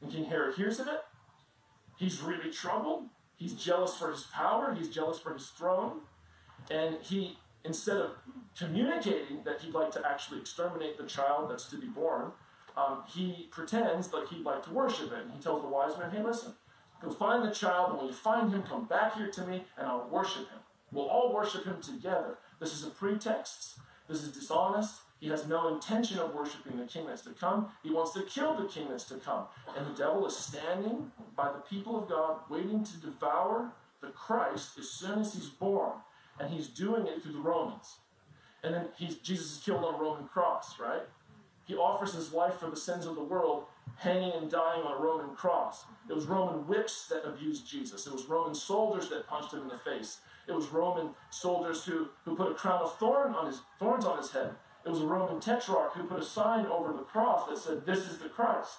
And 0.00 0.10
King 0.10 0.24
Herod 0.24 0.56
hears 0.56 0.80
of 0.80 0.88
it. 0.88 1.02
He's 1.96 2.20
really 2.20 2.50
troubled. 2.50 3.04
He's 3.42 3.54
jealous 3.54 3.96
for 3.96 4.12
his 4.12 4.22
power. 4.32 4.72
He's 4.72 4.88
jealous 4.88 5.18
for 5.18 5.34
his 5.34 5.48
throne. 5.48 6.02
And 6.70 6.98
he, 7.02 7.38
instead 7.64 7.96
of 7.96 8.10
communicating 8.56 9.42
that 9.42 9.62
he'd 9.62 9.74
like 9.74 9.90
to 9.92 10.08
actually 10.08 10.38
exterminate 10.38 10.96
the 10.96 11.06
child 11.06 11.50
that's 11.50 11.68
to 11.70 11.76
be 11.76 11.88
born, 11.88 12.30
um, 12.76 13.02
he 13.12 13.48
pretends 13.50 14.12
like 14.12 14.28
he'd 14.28 14.44
like 14.44 14.62
to 14.66 14.70
worship 14.70 15.10
it. 15.10 15.24
And 15.24 15.32
he 15.32 15.40
tells 15.40 15.60
the 15.60 15.68
wise 15.68 15.98
men, 15.98 16.12
hey, 16.12 16.22
listen, 16.22 16.54
go 17.02 17.10
find 17.10 17.42
the 17.44 17.50
child, 17.50 17.90
and 17.90 17.98
when 17.98 18.06
you 18.06 18.12
find 18.12 18.52
him, 18.52 18.62
come 18.62 18.84
back 18.84 19.16
here 19.16 19.28
to 19.28 19.44
me, 19.44 19.64
and 19.76 19.88
I'll 19.88 20.08
worship 20.08 20.48
him. 20.48 20.60
We'll 20.92 21.08
all 21.08 21.34
worship 21.34 21.64
him 21.64 21.80
together. 21.82 22.38
This 22.60 22.72
is 22.72 22.86
a 22.86 22.90
pretext. 22.90 23.80
This 24.08 24.22
is 24.22 24.30
dishonest. 24.30 25.00
He 25.22 25.28
has 25.28 25.46
no 25.46 25.72
intention 25.72 26.18
of 26.18 26.34
worshiping 26.34 26.78
the 26.78 26.84
king 26.84 27.06
that's 27.06 27.22
to 27.22 27.30
come. 27.30 27.68
He 27.84 27.90
wants 27.90 28.12
to 28.14 28.22
kill 28.22 28.56
the 28.56 28.66
king 28.66 28.88
that's 28.90 29.04
to 29.04 29.14
come. 29.14 29.44
And 29.78 29.86
the 29.86 29.96
devil 29.96 30.26
is 30.26 30.36
standing 30.36 31.12
by 31.36 31.52
the 31.52 31.60
people 31.60 31.96
of 31.96 32.08
God, 32.08 32.40
waiting 32.50 32.82
to 32.82 32.96
devour 32.96 33.70
the 34.00 34.08
Christ 34.08 34.76
as 34.80 34.90
soon 34.90 35.20
as 35.20 35.34
he's 35.34 35.48
born. 35.48 35.92
And 36.40 36.52
he's 36.52 36.66
doing 36.66 37.06
it 37.06 37.22
through 37.22 37.34
the 37.34 37.38
Romans. 37.38 37.98
And 38.64 38.74
then 38.74 38.88
Jesus 38.98 39.58
is 39.58 39.62
killed 39.64 39.84
on 39.84 39.94
a 39.94 39.98
Roman 39.98 40.26
cross, 40.26 40.80
right? 40.80 41.02
He 41.66 41.76
offers 41.76 42.14
his 42.14 42.32
life 42.32 42.54
for 42.54 42.68
the 42.68 42.76
sins 42.76 43.06
of 43.06 43.14
the 43.14 43.22
world, 43.22 43.66
hanging 43.98 44.32
and 44.32 44.50
dying 44.50 44.82
on 44.82 45.00
a 45.00 45.04
Roman 45.04 45.36
cross. 45.36 45.84
It 46.10 46.16
was 46.16 46.26
Roman 46.26 46.66
whips 46.66 47.06
that 47.06 47.24
abused 47.24 47.64
Jesus. 47.68 48.08
It 48.08 48.12
was 48.12 48.26
Roman 48.26 48.56
soldiers 48.56 49.08
that 49.10 49.28
punched 49.28 49.54
him 49.54 49.60
in 49.60 49.68
the 49.68 49.78
face. 49.78 50.18
It 50.48 50.52
was 50.52 50.66
Roman 50.70 51.10
soldiers 51.30 51.84
who, 51.84 52.08
who 52.24 52.34
put 52.34 52.50
a 52.50 52.54
crown 52.54 52.82
of 52.82 52.98
thorn 52.98 53.34
on 53.34 53.46
his, 53.46 53.60
thorns 53.78 54.04
on 54.04 54.18
his 54.18 54.32
head. 54.32 54.56
It 54.84 54.90
was 54.90 55.00
a 55.00 55.06
Roman 55.06 55.40
tetrarch 55.40 55.94
who 55.94 56.04
put 56.04 56.20
a 56.20 56.24
sign 56.24 56.66
over 56.66 56.92
the 56.92 57.04
cross 57.04 57.48
that 57.48 57.58
said, 57.58 57.86
This 57.86 58.08
is 58.08 58.18
the 58.18 58.28
Christ. 58.28 58.78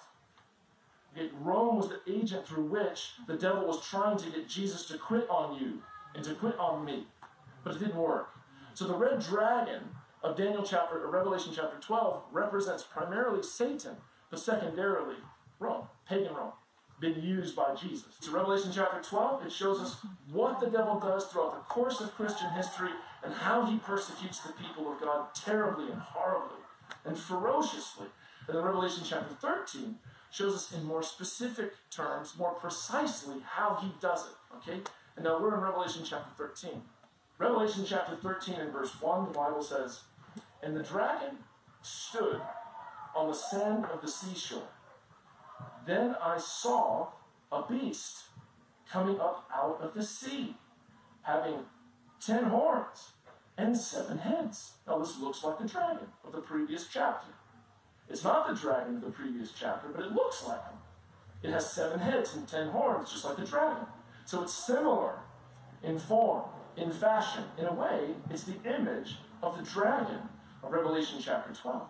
Rome 1.39 1.77
was 1.77 1.89
the 1.89 1.99
agent 2.07 2.47
through 2.47 2.65
which 2.65 3.11
the 3.27 3.35
devil 3.35 3.67
was 3.67 3.85
trying 3.85 4.17
to 4.17 4.29
get 4.29 4.49
Jesus 4.49 4.85
to 4.87 4.97
quit 4.97 5.29
on 5.29 5.59
you 5.59 5.83
and 6.15 6.23
to 6.25 6.33
quit 6.33 6.57
on 6.57 6.83
me. 6.83 7.05
But 7.63 7.75
it 7.75 7.79
didn't 7.79 7.95
work. 7.95 8.29
So 8.73 8.87
the 8.87 8.95
red 8.95 9.19
dragon 9.19 9.89
of 10.23 10.35
Daniel 10.35 10.63
chapter 10.63 11.03
or 11.03 11.11
Revelation 11.11 11.53
chapter 11.55 11.77
12 11.79 12.23
represents 12.31 12.83
primarily 12.83 13.43
Satan, 13.43 13.97
but 14.29 14.39
secondarily 14.39 15.17
Rome, 15.59 15.87
pagan 16.07 16.33
Rome 16.33 16.53
been 16.99 17.21
used 17.21 17.55
by 17.55 17.75
Jesus. 17.75 18.15
So 18.21 18.31
Revelation 18.31 18.71
chapter 18.73 19.01
12, 19.01 19.45
it 19.45 19.51
shows 19.51 19.81
us 19.81 19.97
what 20.31 20.59
the 20.59 20.67
devil 20.67 20.99
does 20.99 21.25
throughout 21.25 21.53
the 21.53 21.73
course 21.73 21.99
of 21.99 22.15
Christian 22.15 22.49
history 22.51 22.91
and 23.23 23.33
how 23.33 23.65
he 23.65 23.77
persecutes 23.77 24.39
the 24.39 24.53
people 24.53 24.91
of 24.91 24.99
God 24.99 25.33
terribly 25.33 25.91
and 25.91 26.01
horribly 26.01 26.57
and 27.05 27.17
ferociously. 27.17 28.07
And 28.47 28.57
then 28.57 28.63
Revelation 28.63 29.03
chapter 29.07 29.33
13 29.35 29.95
shows 30.31 30.55
us 30.55 30.73
in 30.73 30.83
more 30.83 31.03
specific 31.03 31.73
terms, 31.89 32.33
more 32.37 32.53
precisely, 32.53 33.37
how 33.45 33.77
he 33.81 33.91
does 34.01 34.27
it. 34.27 34.55
Okay? 34.57 34.81
And 35.15 35.25
now 35.25 35.39
we're 35.39 35.55
in 35.55 35.61
Revelation 35.61 36.03
chapter 36.05 36.31
13. 36.35 36.81
Revelation 37.37 37.85
chapter 37.87 38.15
13 38.15 38.55
and 38.55 38.73
verse 38.73 38.99
1, 39.01 39.25
the 39.27 39.31
Bible 39.31 39.61
says, 39.61 40.01
And 40.61 40.75
the 40.75 40.83
dragon 40.83 41.37
stood 41.81 42.41
on 43.15 43.27
the 43.27 43.33
sand 43.33 43.85
of 43.85 44.01
the 44.01 44.07
seashore 44.07 44.67
then 45.85 46.15
I 46.21 46.37
saw 46.37 47.09
a 47.51 47.63
beast 47.67 48.23
coming 48.89 49.19
up 49.19 49.49
out 49.53 49.79
of 49.81 49.93
the 49.93 50.03
sea, 50.03 50.55
having 51.23 51.65
ten 52.19 52.45
horns 52.45 53.12
and 53.57 53.77
seven 53.77 54.17
heads. 54.17 54.73
Now, 54.87 54.99
this 54.99 55.19
looks 55.19 55.43
like 55.43 55.59
the 55.59 55.67
dragon 55.67 56.07
of 56.25 56.31
the 56.31 56.41
previous 56.41 56.87
chapter. 56.87 57.31
It's 58.09 58.23
not 58.23 58.47
the 58.47 58.55
dragon 58.55 58.95
of 58.95 59.01
the 59.01 59.11
previous 59.11 59.51
chapter, 59.57 59.89
but 59.89 60.05
it 60.05 60.11
looks 60.11 60.45
like 60.47 60.63
him. 60.63 60.77
It 61.41 61.51
has 61.51 61.71
seven 61.71 61.99
heads 61.99 62.35
and 62.35 62.47
ten 62.47 62.69
horns, 62.69 63.11
just 63.11 63.25
like 63.25 63.37
the 63.37 63.45
dragon. 63.45 63.85
So 64.25 64.43
it's 64.43 64.53
similar 64.53 65.19
in 65.83 65.99
form, 65.99 66.43
in 66.77 66.91
fashion. 66.91 67.43
In 67.57 67.65
a 67.65 67.73
way, 67.73 68.15
it's 68.29 68.43
the 68.43 68.61
image 68.63 69.17
of 69.41 69.57
the 69.57 69.63
dragon 69.63 70.29
of 70.63 70.71
Revelation 70.71 71.19
chapter 71.21 71.53
12 71.53 71.87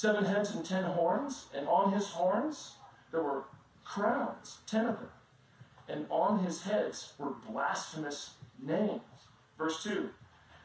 seven 0.00 0.24
heads 0.24 0.54
and 0.54 0.64
ten 0.64 0.84
horns, 0.84 1.46
and 1.54 1.68
on 1.68 1.92
his 1.92 2.08
horns 2.08 2.76
there 3.12 3.22
were 3.22 3.44
crowns, 3.84 4.58
ten 4.66 4.86
of 4.86 4.98
them. 4.98 5.10
And 5.88 6.06
on 6.08 6.44
his 6.44 6.62
heads 6.62 7.12
were 7.18 7.30
blasphemous 7.30 8.34
names. 8.62 9.00
Verse 9.58 9.82
2 9.82 10.08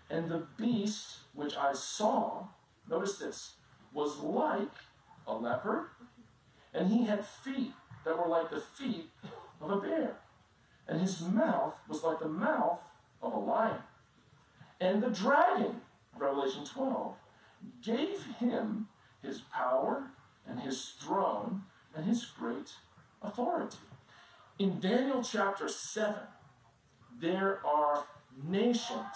And 0.09 0.29
the 0.29 0.47
beast 0.57 1.19
which 1.33 1.55
I 1.55 1.73
saw, 1.73 2.47
notice 2.89 3.17
this, 3.17 3.53
was 3.93 4.19
like 4.19 4.71
a 5.27 5.33
leopard, 5.33 5.87
and 6.73 6.91
he 6.91 7.05
had 7.05 7.25
feet 7.25 7.73
that 8.03 8.17
were 8.17 8.27
like 8.27 8.49
the 8.51 8.59
feet 8.59 9.09
of 9.61 9.71
a 9.71 9.77
bear, 9.77 10.17
and 10.87 11.01
his 11.01 11.21
mouth 11.21 11.75
was 11.87 12.03
like 12.03 12.19
the 12.19 12.27
mouth 12.27 12.81
of 13.21 13.33
a 13.33 13.39
lion. 13.39 13.81
And 14.79 15.01
the 15.01 15.09
dragon, 15.09 15.81
Revelation 16.15 16.65
12, 16.65 17.15
gave 17.81 18.23
him 18.39 18.87
his 19.21 19.41
power 19.41 20.11
and 20.47 20.59
his 20.59 20.89
throne 20.99 21.63
and 21.95 22.05
his 22.05 22.25
great 22.25 22.73
authority. 23.21 23.77
In 24.59 24.79
Daniel 24.79 25.23
chapter 25.23 25.67
7, 25.67 26.15
there 27.19 27.65
are 27.65 28.05
nations 28.43 29.15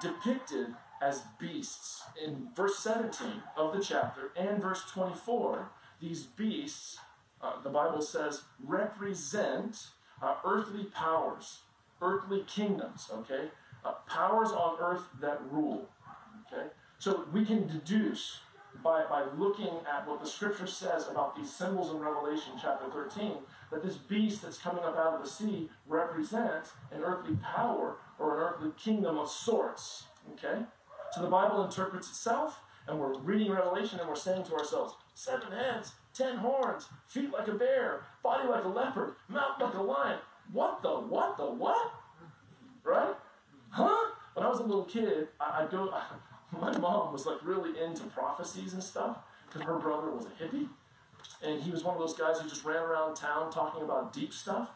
depicted 0.00 0.74
as 1.00 1.22
beasts. 1.38 2.02
In 2.22 2.48
verse 2.54 2.78
17 2.78 3.42
of 3.56 3.74
the 3.74 3.82
chapter 3.82 4.30
and 4.36 4.62
verse 4.62 4.82
24, 4.90 5.70
these 6.00 6.24
beasts, 6.24 6.98
uh, 7.42 7.62
the 7.62 7.70
Bible 7.70 8.02
says, 8.02 8.42
represent 8.64 9.88
uh, 10.22 10.36
earthly 10.44 10.84
powers, 10.84 11.60
earthly 12.00 12.44
kingdoms, 12.46 13.10
okay? 13.12 13.48
Uh, 13.84 13.92
powers 14.08 14.50
on 14.50 14.76
earth 14.80 15.04
that 15.20 15.40
rule, 15.50 15.88
okay? 16.46 16.68
So 16.98 17.26
we 17.32 17.44
can 17.44 17.66
deduce 17.66 18.40
by, 18.82 19.04
by 19.08 19.24
looking 19.36 19.80
at 19.90 20.06
what 20.06 20.20
the 20.20 20.28
scripture 20.28 20.66
says 20.66 21.08
about 21.08 21.36
these 21.36 21.52
symbols 21.52 21.90
in 21.90 21.98
Revelation 21.98 22.52
chapter 22.60 22.86
13, 22.90 23.32
that 23.70 23.82
this 23.82 23.96
beast 23.96 24.42
that's 24.42 24.58
coming 24.58 24.84
up 24.84 24.96
out 24.96 25.14
of 25.14 25.22
the 25.22 25.28
sea 25.28 25.70
represents 25.86 26.72
an 26.92 27.02
earthly 27.02 27.36
power 27.36 27.96
or 28.18 28.36
an 28.36 28.54
earthly 28.54 28.70
kingdom 28.76 29.18
of 29.18 29.30
sorts. 29.30 30.04
Okay? 30.32 30.62
So 31.12 31.22
the 31.22 31.28
Bible 31.28 31.64
interprets 31.64 32.08
itself, 32.08 32.62
and 32.86 32.98
we're 32.98 33.18
reading 33.18 33.50
Revelation 33.50 34.00
and 34.00 34.08
we're 34.08 34.16
saying 34.16 34.44
to 34.44 34.54
ourselves, 34.54 34.94
seven 35.14 35.52
heads, 35.52 35.92
ten 36.14 36.38
horns, 36.38 36.88
feet 37.06 37.32
like 37.32 37.48
a 37.48 37.52
bear, 37.52 38.02
body 38.22 38.48
like 38.48 38.64
a 38.64 38.68
leopard, 38.68 39.14
mouth 39.28 39.60
like 39.60 39.74
a 39.74 39.82
lion. 39.82 40.18
What 40.52 40.82
the 40.82 40.90
what 40.90 41.36
the 41.36 41.46
what? 41.46 41.92
Right? 42.84 43.14
Huh? 43.70 44.12
When 44.34 44.46
I 44.46 44.48
was 44.48 44.60
a 44.60 44.64
little 44.64 44.84
kid, 44.84 45.28
I, 45.40 45.62
I'd 45.62 45.70
go. 45.70 45.92
my 46.60 46.76
mom 46.78 47.12
was 47.12 47.26
like 47.26 47.38
really 47.44 47.80
into 47.82 48.04
prophecies 48.04 48.72
and 48.72 48.82
stuff 48.82 49.18
because 49.46 49.62
her 49.62 49.78
brother 49.78 50.10
was 50.10 50.26
a 50.26 50.44
hippie. 50.44 50.68
And 51.42 51.62
he 51.62 51.70
was 51.70 51.84
one 51.84 51.94
of 51.94 52.00
those 52.00 52.14
guys 52.14 52.40
who 52.40 52.48
just 52.48 52.64
ran 52.64 52.82
around 52.82 53.16
town 53.16 53.50
talking 53.50 53.82
about 53.82 54.12
deep 54.12 54.32
stuff, 54.32 54.70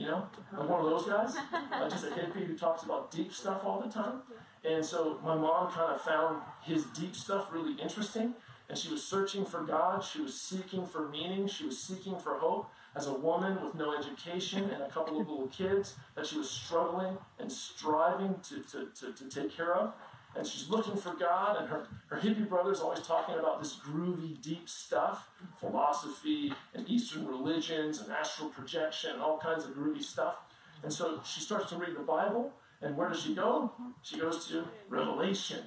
you 0.00 0.06
know, 0.06 0.26
like 0.56 0.66
one 0.66 0.80
of 0.80 0.86
those 0.86 1.06
guys, 1.06 1.36
like 1.70 1.90
just 1.90 2.06
a 2.06 2.08
hippie 2.08 2.46
who 2.46 2.56
talks 2.56 2.84
about 2.84 3.10
deep 3.10 3.32
stuff 3.32 3.64
all 3.66 3.82
the 3.82 3.92
time. 3.92 4.22
And 4.64 4.82
so 4.82 5.18
my 5.22 5.34
mom 5.34 5.70
kind 5.70 5.94
of 5.94 6.00
found 6.00 6.40
his 6.62 6.84
deep 6.86 7.14
stuff 7.14 7.52
really 7.52 7.74
interesting. 7.74 8.32
And 8.70 8.78
she 8.78 8.90
was 8.90 9.04
searching 9.04 9.44
for 9.44 9.62
God. 9.62 10.02
She 10.02 10.22
was 10.22 10.40
seeking 10.40 10.86
for 10.86 11.08
meaning. 11.08 11.46
She 11.48 11.66
was 11.66 11.78
seeking 11.78 12.18
for 12.18 12.38
hope 12.38 12.70
as 12.96 13.08
a 13.08 13.12
woman 13.12 13.62
with 13.62 13.74
no 13.74 13.94
education 13.94 14.70
and 14.70 14.82
a 14.82 14.88
couple 14.88 15.20
of 15.20 15.28
little 15.28 15.48
kids 15.48 15.96
that 16.14 16.26
she 16.26 16.38
was 16.38 16.48
struggling 16.48 17.18
and 17.38 17.52
striving 17.52 18.36
to, 18.48 18.60
to, 18.62 18.88
to, 18.98 19.12
to 19.12 19.28
take 19.28 19.54
care 19.54 19.74
of 19.74 19.92
and 20.36 20.46
she's 20.46 20.68
looking 20.68 20.96
for 20.96 21.14
God, 21.14 21.56
and 21.58 21.68
her, 21.68 21.88
her 22.08 22.16
hippie 22.18 22.48
brother's 22.48 22.80
always 22.80 23.00
talking 23.00 23.38
about 23.38 23.60
this 23.60 23.76
groovy, 23.76 24.40
deep 24.40 24.68
stuff 24.68 25.28
philosophy 25.58 26.52
and 26.74 26.88
Eastern 26.88 27.26
religions 27.26 28.00
and 28.00 28.12
astral 28.12 28.48
projection 28.48 29.20
all 29.20 29.38
kinds 29.38 29.64
of 29.64 29.72
groovy 29.72 30.02
stuff. 30.02 30.38
And 30.82 30.92
so 30.92 31.20
she 31.24 31.40
starts 31.40 31.70
to 31.70 31.76
read 31.76 31.96
the 31.96 32.02
Bible, 32.02 32.52
and 32.80 32.96
where 32.96 33.08
does 33.08 33.22
she 33.22 33.34
go? 33.34 33.72
She 34.02 34.18
goes 34.18 34.46
to 34.48 34.64
Revelation. 34.88 35.64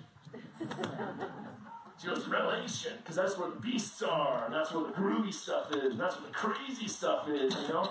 She 2.01 2.07
goes 2.07 2.23
to 2.23 2.29
Revelation, 2.29 2.93
because 2.97 3.15
that's 3.15 3.37
where 3.37 3.49
the 3.49 3.59
beasts 3.59 4.01
are, 4.01 4.45
and 4.45 4.53
that's 4.53 4.73
where 4.73 4.85
the 4.85 4.93
groovy 4.93 5.33
stuff 5.33 5.71
is, 5.71 5.91
and 5.91 5.99
that's 5.99 6.15
where 6.19 6.27
the 6.27 6.33
crazy 6.33 6.87
stuff 6.87 7.27
is, 7.29 7.53
you 7.53 7.67
know? 7.69 7.87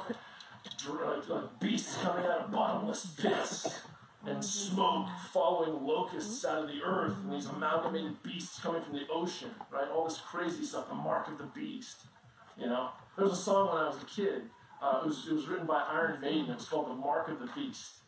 Like 1.29 1.61
beasts 1.61 1.97
coming 2.03 2.25
out 2.27 2.41
of 2.41 2.51
bottomless 2.51 3.07
pits 3.21 3.83
and 4.25 4.45
smoke 4.45 5.09
following 5.33 5.85
locusts 5.85 6.45
out 6.45 6.63
of 6.63 6.69
the 6.69 6.83
earth, 6.83 7.17
and 7.25 7.33
these 7.33 7.47
amalgamated 7.47 8.23
beasts 8.23 8.61
coming 8.61 8.83
from 8.83 8.95
the 8.95 9.07
ocean, 9.13 9.51
right? 9.71 9.89
All 9.89 10.05
this 10.05 10.19
crazy 10.19 10.65
stuff, 10.65 10.89
the 10.89 10.95
mark 10.95 11.29
of 11.29 11.39
the 11.39 11.45
beast. 11.45 12.03
You 12.57 12.67
know, 12.67 12.91
there 13.17 13.25
was 13.25 13.39
a 13.39 13.43
song 13.43 13.69
when 13.69 13.79
I 13.79 13.87
was 13.89 14.01
a 14.01 14.07
kid. 14.07 14.43
Uh, 14.81 15.01
it, 15.03 15.07
was, 15.07 15.27
it 15.29 15.35
was 15.35 15.49
written 15.49 15.67
by 15.67 15.83
Iron 15.83 16.21
Maiden. 16.21 16.51
It 16.51 16.57
was 16.57 16.69
called 16.69 16.89
"The 16.89 16.95
Mark 16.95 17.29
of 17.29 17.41
the 17.41 17.49
Beast." 17.55 18.02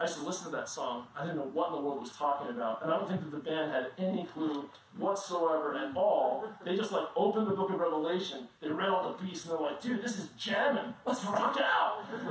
I 0.00 0.04
used 0.04 0.18
to 0.18 0.24
listen 0.24 0.44
to 0.52 0.56
that 0.56 0.68
song. 0.68 1.08
I 1.16 1.22
didn't 1.22 1.38
know 1.38 1.50
what 1.52 1.70
in 1.70 1.74
the 1.74 1.80
world 1.80 2.00
was 2.02 2.12
talking 2.12 2.50
about, 2.50 2.82
and 2.82 2.92
I 2.92 2.98
don't 2.98 3.08
think 3.08 3.20
that 3.20 3.32
the 3.32 3.42
band 3.42 3.72
had 3.72 3.88
any 3.98 4.28
clue 4.32 4.70
whatsoever 4.96 5.76
at 5.76 5.96
all. 5.96 6.44
They 6.64 6.76
just 6.76 6.92
like 6.92 7.08
opened 7.16 7.48
the 7.48 7.56
book 7.56 7.70
of 7.70 7.80
Revelation, 7.80 8.46
they 8.60 8.68
read 8.68 8.90
all 8.90 9.12
the 9.12 9.24
beasts, 9.24 9.46
and 9.46 9.54
they're 9.54 9.66
like, 9.66 9.82
"Dude, 9.82 10.00
this 10.00 10.16
is 10.18 10.28
jamming. 10.38 10.94
Let's 11.04 11.24
rock 11.24 11.58
out!" 11.60 12.04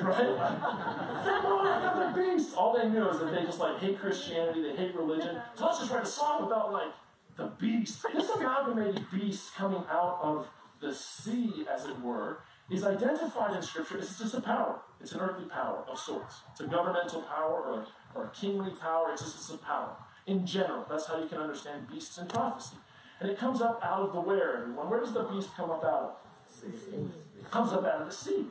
right? 0.00 1.24
They 1.24 1.48
won't 1.48 1.66
have 1.66 2.14
the 2.14 2.22
beasts. 2.22 2.54
All 2.54 2.72
they 2.72 2.88
knew 2.88 3.08
is 3.08 3.18
that 3.18 3.32
they 3.32 3.42
just 3.42 3.58
like 3.58 3.80
hate 3.80 3.98
Christianity, 3.98 4.62
they 4.62 4.76
hate 4.76 4.94
religion. 4.94 5.42
So 5.56 5.66
let's 5.66 5.80
just 5.80 5.90
write 5.90 6.04
a 6.04 6.06
song 6.06 6.44
about 6.46 6.72
like 6.72 6.92
the 7.36 7.46
beast. 7.58 8.04
This 8.14 8.30
amalgamated 8.30 9.06
beast 9.10 9.56
coming 9.56 9.82
out 9.90 10.20
of 10.22 10.48
the 10.80 10.94
sea, 10.94 11.66
as 11.68 11.86
it 11.86 12.00
were, 12.00 12.42
is 12.70 12.84
identified 12.84 13.56
in 13.56 13.62
Scripture 13.62 13.98
as 13.98 14.18
just 14.18 14.34
a 14.34 14.40
power. 14.40 14.80
It's 15.00 15.12
an 15.12 15.20
earthly 15.20 15.46
power 15.46 15.84
of 15.88 15.98
sorts. 15.98 16.40
It's 16.52 16.60
a 16.60 16.66
governmental 16.66 17.22
power 17.22 17.60
or, 17.60 17.86
or 18.14 18.24
a 18.26 18.30
kingly 18.30 18.72
power. 18.80 19.12
It's 19.12 19.22
just 19.22 19.36
it's 19.36 19.50
a 19.50 19.58
power. 19.58 19.96
in 20.26 20.44
general. 20.46 20.84
That's 20.88 21.06
how 21.06 21.18
you 21.18 21.28
can 21.28 21.38
understand 21.38 21.88
beasts 21.88 22.18
in 22.18 22.26
prophecy. 22.26 22.76
And 23.20 23.30
it 23.30 23.38
comes 23.38 23.62
up 23.62 23.80
out 23.82 24.00
of 24.00 24.12
the 24.12 24.20
where, 24.20 24.58
everyone. 24.62 24.90
Where 24.90 25.00
does 25.00 25.12
the 25.12 25.22
beast 25.24 25.50
come 25.56 25.70
up 25.70 25.84
out 25.84 26.02
of? 26.02 26.74
It 26.74 27.50
comes 27.50 27.72
up 27.72 27.84
out 27.84 28.02
of 28.02 28.08
the 28.08 28.14
sea. 28.14 28.46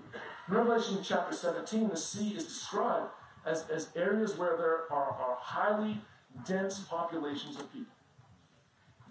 In 0.48 0.54
Revelation 0.54 1.00
chapter 1.04 1.36
17, 1.36 1.90
the 1.90 1.98
sea 1.98 2.30
is 2.30 2.46
described 2.46 3.12
as, 3.46 3.70
as 3.70 3.90
areas 3.96 4.38
where 4.38 4.58
there 4.58 4.92
are, 4.92 5.12
are 5.12 5.38
highly 5.40 6.02
dense 6.48 6.80
populations 6.80 7.58
of 7.58 7.72
people. 7.72 7.94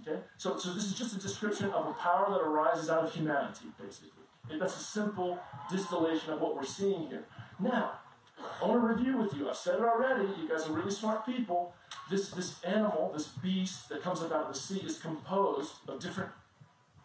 Okay? 0.02 0.20
So, 0.36 0.58
so 0.58 0.72
this 0.74 0.84
is 0.84 0.94
just 0.94 1.16
a 1.16 1.20
description 1.20 1.70
of 1.70 1.86
a 1.86 1.92
power 1.92 2.30
that 2.30 2.40
arises 2.40 2.90
out 2.90 3.04
of 3.04 3.14
humanity, 3.14 3.66
basically. 3.80 4.23
That's 4.50 4.76
a 4.76 4.84
simple 4.84 5.38
distillation 5.70 6.32
of 6.32 6.40
what 6.40 6.54
we're 6.54 6.64
seeing 6.64 7.08
here. 7.08 7.24
Now, 7.58 7.92
I 8.62 8.66
want 8.66 8.82
to 8.82 8.86
review 8.86 9.18
with 9.18 9.34
you. 9.34 9.48
I've 9.48 9.56
said 9.56 9.76
it 9.76 9.80
already. 9.80 10.24
You 10.40 10.48
guys 10.48 10.68
are 10.68 10.72
really 10.72 10.90
smart 10.90 11.24
people. 11.24 11.74
This, 12.10 12.30
this 12.30 12.62
animal, 12.62 13.10
this 13.14 13.28
beast 13.28 13.88
that 13.88 14.02
comes 14.02 14.20
up 14.20 14.32
out 14.32 14.46
of 14.46 14.54
the 14.54 14.58
sea, 14.58 14.80
is 14.84 14.98
composed 14.98 15.72
of 15.88 16.00
different 16.00 16.30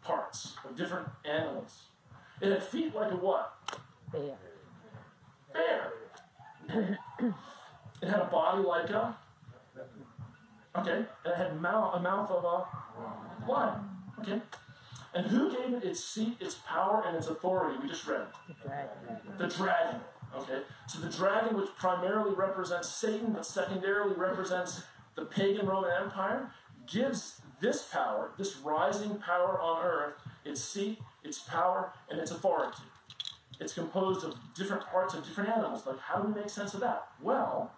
parts, 0.03 0.55
of 0.67 0.75
different 0.75 1.07
animals. 1.23 1.83
It 2.41 2.51
had 2.51 2.63
feet 2.63 2.93
like 2.95 3.11
a 3.11 3.15
what? 3.15 3.53
Bear. 4.11 4.35
Bear. 5.53 5.91
it 8.01 8.09
had 8.09 8.19
a 8.19 8.29
body 8.31 8.63
like 8.63 8.89
a. 8.89 9.15
Okay. 10.77 10.91
And 10.91 11.07
it 11.25 11.35
had 11.35 11.61
mouth, 11.61 11.95
a 11.95 11.99
mouth 11.99 12.29
of 12.31 12.43
a 12.43 13.49
lion. 13.49 13.79
Okay. 14.19 14.41
And 15.13 15.25
who 15.27 15.49
gave 15.49 15.73
it 15.73 15.83
its 15.83 16.03
seat, 16.03 16.37
its 16.39 16.55
power, 16.67 17.03
and 17.05 17.17
its 17.17 17.27
authority? 17.27 17.79
We 17.81 17.89
just 17.89 18.05
read 18.07 18.21
it. 18.21 18.27
The 18.47 18.67
dragon. 18.67 18.91
The 19.37 19.47
dragon. 19.47 20.01
Okay? 20.35 20.61
So 20.87 20.99
the 20.99 21.09
dragon, 21.09 21.57
which 21.57 21.69
primarily 21.77 22.35
represents 22.35 22.89
Satan, 22.89 23.33
but 23.33 23.45
secondarily 23.45 24.15
represents 24.15 24.83
the 25.15 25.25
pagan 25.25 25.65
Roman 25.65 25.91
Empire, 25.91 26.51
gives 26.85 27.41
this 27.59 27.83
power, 27.83 28.31
this 28.37 28.57
rising 28.57 29.17
power 29.17 29.59
on 29.59 29.83
earth, 29.83 30.13
its 30.45 30.63
seat, 30.63 30.99
its 31.23 31.39
power, 31.39 31.91
and 32.09 32.19
its 32.19 32.31
authority. 32.31 32.83
It's 33.59 33.73
composed 33.73 34.23
of 34.23 34.35
different 34.55 34.85
parts 34.85 35.13
of 35.13 35.25
different 35.25 35.49
animals. 35.49 35.85
Like, 35.85 35.99
how 35.99 36.21
do 36.21 36.29
we 36.29 36.41
make 36.41 36.49
sense 36.49 36.73
of 36.73 36.79
that? 36.79 37.07
Well, 37.21 37.73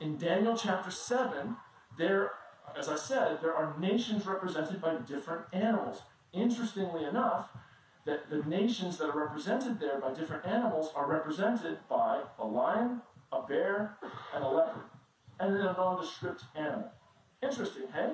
in 0.00 0.18
Daniel 0.18 0.56
chapter 0.56 0.90
7, 0.90 1.56
there, 1.98 2.32
as 2.78 2.88
I 2.88 2.96
said, 2.96 3.40
there 3.42 3.54
are 3.54 3.76
nations 3.78 4.26
represented 4.26 4.80
by 4.80 4.96
different 4.96 5.46
animals. 5.52 6.02
Interestingly 6.34 7.04
enough, 7.04 7.48
that 8.06 8.28
the 8.28 8.42
nations 8.48 8.98
that 8.98 9.08
are 9.08 9.18
represented 9.18 9.80
there 9.80 9.98
by 10.00 10.12
different 10.12 10.44
animals 10.44 10.90
are 10.94 11.08
represented 11.08 11.78
by 11.88 12.22
a 12.38 12.46
lion, 12.46 13.00
a 13.32 13.42
bear, 13.42 13.96
and 14.34 14.44
a 14.44 14.48
leopard, 14.48 14.84
and 15.40 15.54
then 15.54 15.62
a 15.62 15.72
nondescript 15.72 16.44
animal. 16.54 16.90
Interesting, 17.42 17.84
hey? 17.94 18.12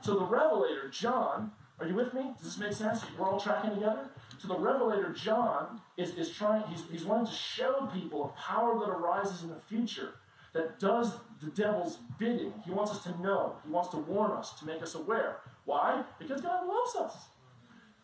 So 0.00 0.14
the 0.14 0.24
Revelator, 0.24 0.88
John, 0.88 1.52
are 1.80 1.86
you 1.86 1.94
with 1.94 2.14
me? 2.14 2.32
Does 2.36 2.56
this 2.56 2.58
make 2.58 2.72
sense? 2.72 3.02
We're 3.18 3.28
all 3.28 3.40
tracking 3.40 3.74
together? 3.74 4.10
So 4.38 4.48
the 4.48 4.58
Revelator, 4.58 5.12
John, 5.12 5.80
is, 5.96 6.10
is 6.16 6.30
trying, 6.30 6.62
he's, 6.68 6.84
he's 6.90 7.04
wanting 7.04 7.26
to 7.26 7.32
show 7.32 7.88
people 7.92 8.24
a 8.24 8.40
power 8.40 8.78
that 8.78 8.88
arises 8.88 9.42
in 9.42 9.48
the 9.48 9.56
future 9.56 10.14
that 10.52 10.78
does 10.78 11.14
the 11.40 11.50
devil's 11.50 11.98
bidding. 12.18 12.52
He 12.64 12.70
wants 12.70 12.92
us 12.92 13.02
to 13.04 13.20
know. 13.20 13.56
He 13.64 13.70
wants 13.70 13.88
to 13.90 13.96
warn 13.96 14.32
us, 14.32 14.52
to 14.60 14.66
make 14.66 14.82
us 14.82 14.94
aware. 14.94 15.38
Why? 15.64 16.04
Because 16.18 16.40
God 16.40 16.66
loves 16.66 16.96
us. 16.96 17.16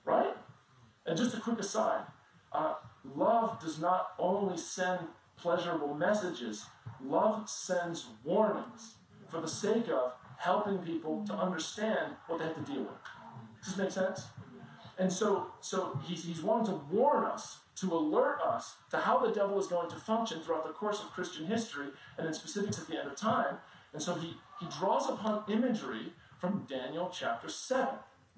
Right? 0.08 0.34
And 1.04 1.16
just 1.16 1.36
a 1.36 1.40
quick 1.40 1.58
aside 1.58 2.04
uh, 2.52 2.74
love 3.14 3.60
does 3.60 3.78
not 3.78 4.12
only 4.18 4.56
send 4.56 5.00
pleasurable 5.36 5.94
messages, 5.94 6.66
love 7.04 7.48
sends 7.48 8.06
warnings 8.24 8.94
for 9.28 9.40
the 9.40 9.48
sake 9.48 9.88
of 9.88 10.12
helping 10.38 10.78
people 10.78 11.24
to 11.26 11.34
understand 11.34 12.14
what 12.26 12.38
they 12.38 12.46
have 12.46 12.54
to 12.54 12.72
deal 12.72 12.82
with. 12.82 13.02
Does 13.62 13.74
this 13.74 13.76
make 13.76 13.90
sense? 13.90 14.26
And 14.98 15.12
so, 15.12 15.48
so 15.60 16.00
he's, 16.04 16.24
he's 16.24 16.42
wanting 16.42 16.74
to 16.74 16.80
warn 16.90 17.24
us, 17.24 17.58
to 17.76 17.92
alert 17.92 18.40
us 18.40 18.76
to 18.90 18.98
how 18.98 19.18
the 19.18 19.30
devil 19.30 19.58
is 19.58 19.66
going 19.66 19.88
to 19.90 19.96
function 19.96 20.40
throughout 20.40 20.66
the 20.66 20.72
course 20.72 21.00
of 21.00 21.12
Christian 21.12 21.46
history, 21.46 21.88
and 22.16 22.26
in 22.26 22.32
specifics 22.32 22.78
at 22.78 22.88
the 22.88 22.98
end 22.98 23.08
of 23.08 23.16
time. 23.16 23.58
And 23.92 24.02
so 24.02 24.14
he, 24.14 24.36
he 24.58 24.66
draws 24.78 25.08
upon 25.08 25.44
imagery 25.48 26.12
from 26.38 26.66
Daniel 26.68 27.12
chapter 27.12 27.48
7. 27.48 27.88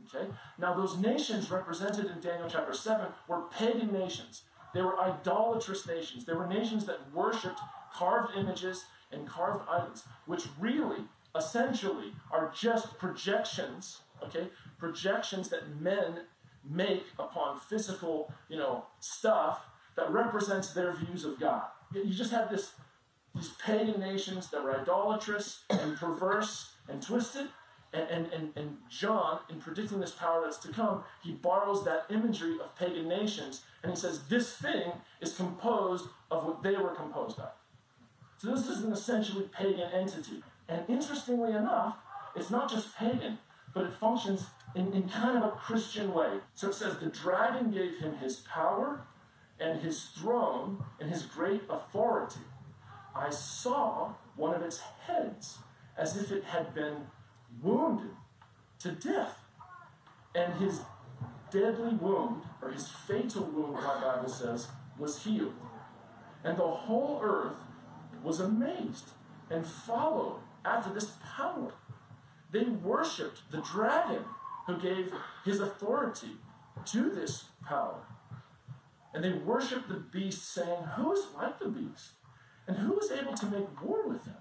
Okay? 0.07 0.31
Now, 0.59 0.75
those 0.75 0.97
nations 0.99 1.51
represented 1.51 2.07
in 2.07 2.21
Daniel 2.21 2.49
chapter 2.49 2.73
7 2.73 3.07
were 3.29 3.43
pagan 3.43 3.93
nations. 3.93 4.43
They 4.75 4.83
were 4.83 5.01
idolatrous 5.01 5.87
nations. 5.87 6.25
They 6.25 6.33
were 6.33 6.47
nations 6.47 6.87
that 6.87 7.13
worshipped 7.13 7.61
carved 7.93 8.37
images 8.37 8.85
and 9.11 9.29
carved 9.29 9.65
idols, 9.69 10.05
which 10.27 10.47
really, 10.59 11.05
essentially, 11.35 12.13
are 12.31 12.53
just 12.55 12.99
projections, 12.99 14.03
okay? 14.23 14.49
Projections 14.79 15.49
that 15.49 15.81
men 15.81 16.21
make 16.69 17.07
upon 17.19 17.59
physical, 17.59 18.33
you 18.49 18.57
know, 18.57 18.85
stuff 19.01 19.67
that 19.97 20.11
represents 20.11 20.73
their 20.73 20.93
views 20.93 21.25
of 21.25 21.41
God. 21.41 21.65
You 21.93 22.15
just 22.15 22.31
have 22.31 22.51
this 22.51 22.73
these 23.35 23.51
pagan 23.65 24.01
nations 24.01 24.51
that 24.51 24.63
were 24.65 24.81
idolatrous 24.81 25.63
and 25.71 25.97
perverse 25.97 26.73
and 26.89 27.01
twisted, 27.01 27.49
and, 27.93 28.09
and, 28.09 28.33
and, 28.33 28.53
and 28.57 28.77
John, 28.89 29.41
in 29.49 29.61
predicting 29.61 30.01
this 30.01 30.13
power 30.13 30.43
that's 30.45 30.59
to 30.59 30.69
come, 30.73 31.03
he 31.23 31.33
borrows 31.33 31.85
that 31.85 32.07
imagery 32.09 32.57
of 32.63 32.77
pagan 32.77 33.09
nations 33.09 33.63
and 33.83 33.93
he 33.93 33.99
says, 33.99 34.29
This 34.29 34.57
thing 34.57 34.93
is 35.21 35.37
composed 35.37 36.07
of 36.31 36.45
what 36.45 36.63
they 36.63 36.77
were 36.77 36.95
composed 36.95 37.39
of. 37.39 37.51
So 38.39 38.55
this 38.55 38.69
is 38.69 38.85
an 38.85 38.93
essentially 38.93 39.49
pagan 39.53 39.91
entity. 39.93 40.43
And 40.69 40.85
interestingly 40.89 41.53
enough, 41.53 41.97
it's 42.37 42.51
not 42.51 42.71
just 42.71 42.97
pagan, 42.97 43.39
but 43.75 43.85
it 43.85 43.93
functions 43.93 44.47
in, 44.75 44.93
in 44.93 45.09
kind 45.09 45.37
of 45.37 45.45
a 45.45 45.57
Christian 45.57 46.15
way. 46.15 46.39
So 46.55 46.69
it 46.69 46.75
says, 46.75 46.99
The 46.99 47.07
dragon 47.07 47.73
gave 47.73 47.99
him 47.99 48.19
his 48.19 48.37
power 48.37 49.03
and 49.59 49.81
his 49.81 50.05
throne 50.05 50.85
and 51.01 51.11
his 51.11 51.25
great 51.25 51.63
authority. 51.69 52.41
I 53.17 53.31
saw 53.31 54.13
one 54.37 54.55
of 54.55 54.63
its 54.63 54.81
heads 55.07 55.59
as 55.99 56.17
if 56.17 56.31
it 56.31 56.45
had 56.45 56.73
been 56.73 57.09
wounded 57.63 58.17
to 58.81 58.93
death. 58.93 59.39
And 60.35 60.55
his 60.55 60.83
deadly 61.51 61.95
wound, 61.97 62.43
or 62.63 62.71
his 62.71 62.89
fatal 62.89 63.45
wound, 63.45 63.75
my 63.75 64.01
Bible 64.01 64.29
says, 64.29 64.69
was 64.99 65.25
healed. 65.25 65.55
And 66.45 66.57
the 66.57 66.67
whole 66.67 67.21
earth 67.23 67.57
was 68.23 68.41
amazed 68.41 69.11
and 69.51 69.67
followed 69.67 70.41
after 70.65 70.93
this 70.93 71.13
power. 71.37 71.73
They 72.53 72.65
worshiped 72.65 73.51
the 73.51 73.61
dragon 73.61 74.25
who 74.67 74.79
gave 74.79 75.13
his 75.45 75.61
authority 75.61 76.37
to 76.87 77.11
this 77.11 77.45
power. 77.67 78.03
And 79.13 79.25
they 79.25 79.33
worshiped 79.33 79.89
the 79.89 79.95
beast, 79.95 80.53
saying, 80.53 80.85
Who 80.97 81.13
is 81.13 81.27
like 81.37 81.59
the 81.59 81.69
beast? 81.69 82.13
And 82.67 82.77
who 82.79 82.99
is 83.01 83.11
able 83.11 83.35
to 83.35 83.47
make 83.47 83.83
war 83.83 84.09
with 84.09 84.25
him? 84.25 84.37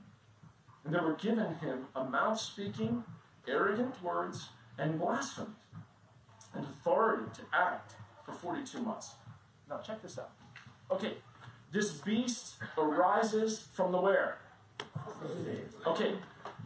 And 0.90 0.98
they 0.98 1.06
were 1.06 1.14
given 1.14 1.54
him 1.58 1.86
a 1.96 2.04
mouth 2.04 2.40
speaking 2.40 3.04
arrogant 3.48 4.02
words 4.02 4.50
and 4.76 5.00
blasphemy, 5.00 5.52
and 6.56 6.66
authority 6.66 7.26
to 7.36 7.42
act 7.54 7.94
for 8.26 8.32
42 8.32 8.82
months. 8.82 9.12
Now, 9.70 9.78
check 9.82 10.02
this 10.02 10.18
out. 10.18 10.32
Okay, 10.90 11.18
this 11.72 11.92
beast 11.92 12.56
arises 12.76 13.68
from 13.72 13.92
the 13.92 14.02
where? 14.02 14.40
Okay, 15.86 16.16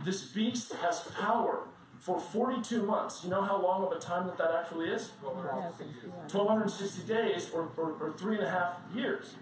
this 0.06 0.24
beast 0.24 0.74
has 0.76 1.02
power 1.20 1.68
for 2.00 2.18
42 2.18 2.82
months. 2.82 3.26
You 3.26 3.30
know 3.30 3.42
how 3.42 3.62
long 3.62 3.84
of 3.84 3.92
a 3.92 4.00
time 4.00 4.28
that 4.28 4.38
that 4.38 4.52
actually 4.52 4.88
is? 4.88 5.12
1260 5.22 7.04
days 7.14 7.52
or, 7.54 7.70
or, 7.76 7.92
or 8.00 8.14
three 8.14 8.38
and 8.38 8.46
a 8.46 8.50
half 8.50 8.78
years. 8.96 9.36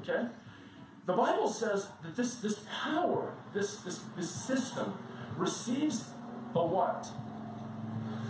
Okay? 0.00 0.28
The 1.04 1.12
Bible 1.12 1.48
says 1.48 1.88
that 2.02 2.14
this, 2.14 2.36
this 2.36 2.60
power, 2.84 3.34
this, 3.52 3.78
this, 3.78 4.00
this 4.16 4.30
system, 4.30 4.94
receives 5.36 6.10
a 6.54 6.64
what? 6.64 7.08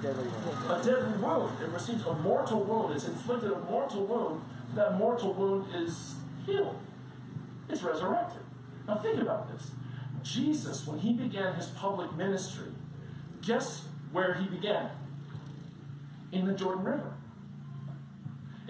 A 0.02 0.82
deadly 0.85 1.18
wound. 1.22 1.61
It 1.62 1.68
receives 1.68 2.04
a 2.06 2.14
mortal 2.14 2.64
wound. 2.64 2.94
It's 2.94 3.06
inflicted 3.06 3.52
a 3.52 3.58
mortal 3.61 4.06
wound. 4.06 4.42
That 4.74 4.96
mortal 4.96 5.35
wound 5.35 5.74
is 5.74 6.14
healed. 6.46 6.78
It's 7.68 7.82
resurrected. 7.82 8.40
Now 8.88 8.96
think 8.96 9.20
about 9.20 9.52
this. 9.52 9.70
Jesus, 10.22 10.87
when 10.87 11.00
he 11.00 11.12
began 11.12 11.54
his 11.54 11.66
public 11.66 12.14
ministry, 12.14 12.72
guess 13.42 13.87
where 14.12 14.35
he 14.35 14.46
began? 14.46 14.90
In 16.32 16.46
the 16.46 16.52
Jordan 16.52 16.85
River. 16.85 17.12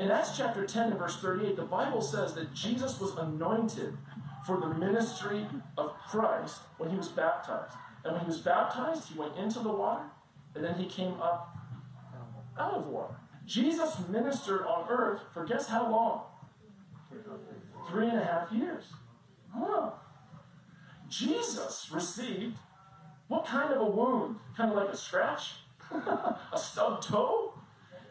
In 0.02 0.10
Acts 0.10 0.36
chapter 0.36 0.66
10 0.66 0.90
and 0.90 0.98
verse 0.98 1.16
38, 1.18 1.54
the 1.54 1.62
Bible 1.62 2.00
says 2.00 2.34
that 2.34 2.52
Jesus 2.52 2.98
was 2.98 3.16
anointed 3.16 3.96
for 4.44 4.58
the 4.58 4.66
ministry 4.66 5.46
of 5.78 5.92
Christ 6.08 6.62
when 6.76 6.90
he 6.90 6.96
was 6.96 7.06
baptized. 7.06 7.76
And 8.02 8.14
when 8.14 8.22
he 8.22 8.26
was 8.26 8.40
baptized, 8.40 9.10
he 9.12 9.16
went 9.16 9.36
into 9.36 9.60
the 9.60 9.70
water, 9.70 10.02
and 10.56 10.64
then 10.64 10.74
he 10.74 10.86
came 10.86 11.14
up 11.20 11.56
out 12.58 12.74
of 12.74 12.88
water. 12.88 13.14
Jesus 13.46 13.96
ministered 14.08 14.66
on 14.66 14.88
earth 14.88 15.20
for 15.32 15.44
guess 15.44 15.68
how 15.68 15.88
long? 15.88 16.22
Three 17.88 18.08
and 18.08 18.18
a 18.18 18.24
half 18.24 18.50
years. 18.50 18.86
Huh. 19.54 19.90
Jesus 21.08 21.90
received 21.94 22.58
What 23.28 23.46
kind 23.46 23.72
of 23.72 23.80
a 23.80 23.86
wound? 23.86 24.36
Kind 24.56 24.72
of 24.72 24.76
like 24.76 24.88
a 24.88 24.96
scratch? 24.96 25.58
a 25.92 26.38
stubbed 26.56 27.04
toe? 27.04 27.54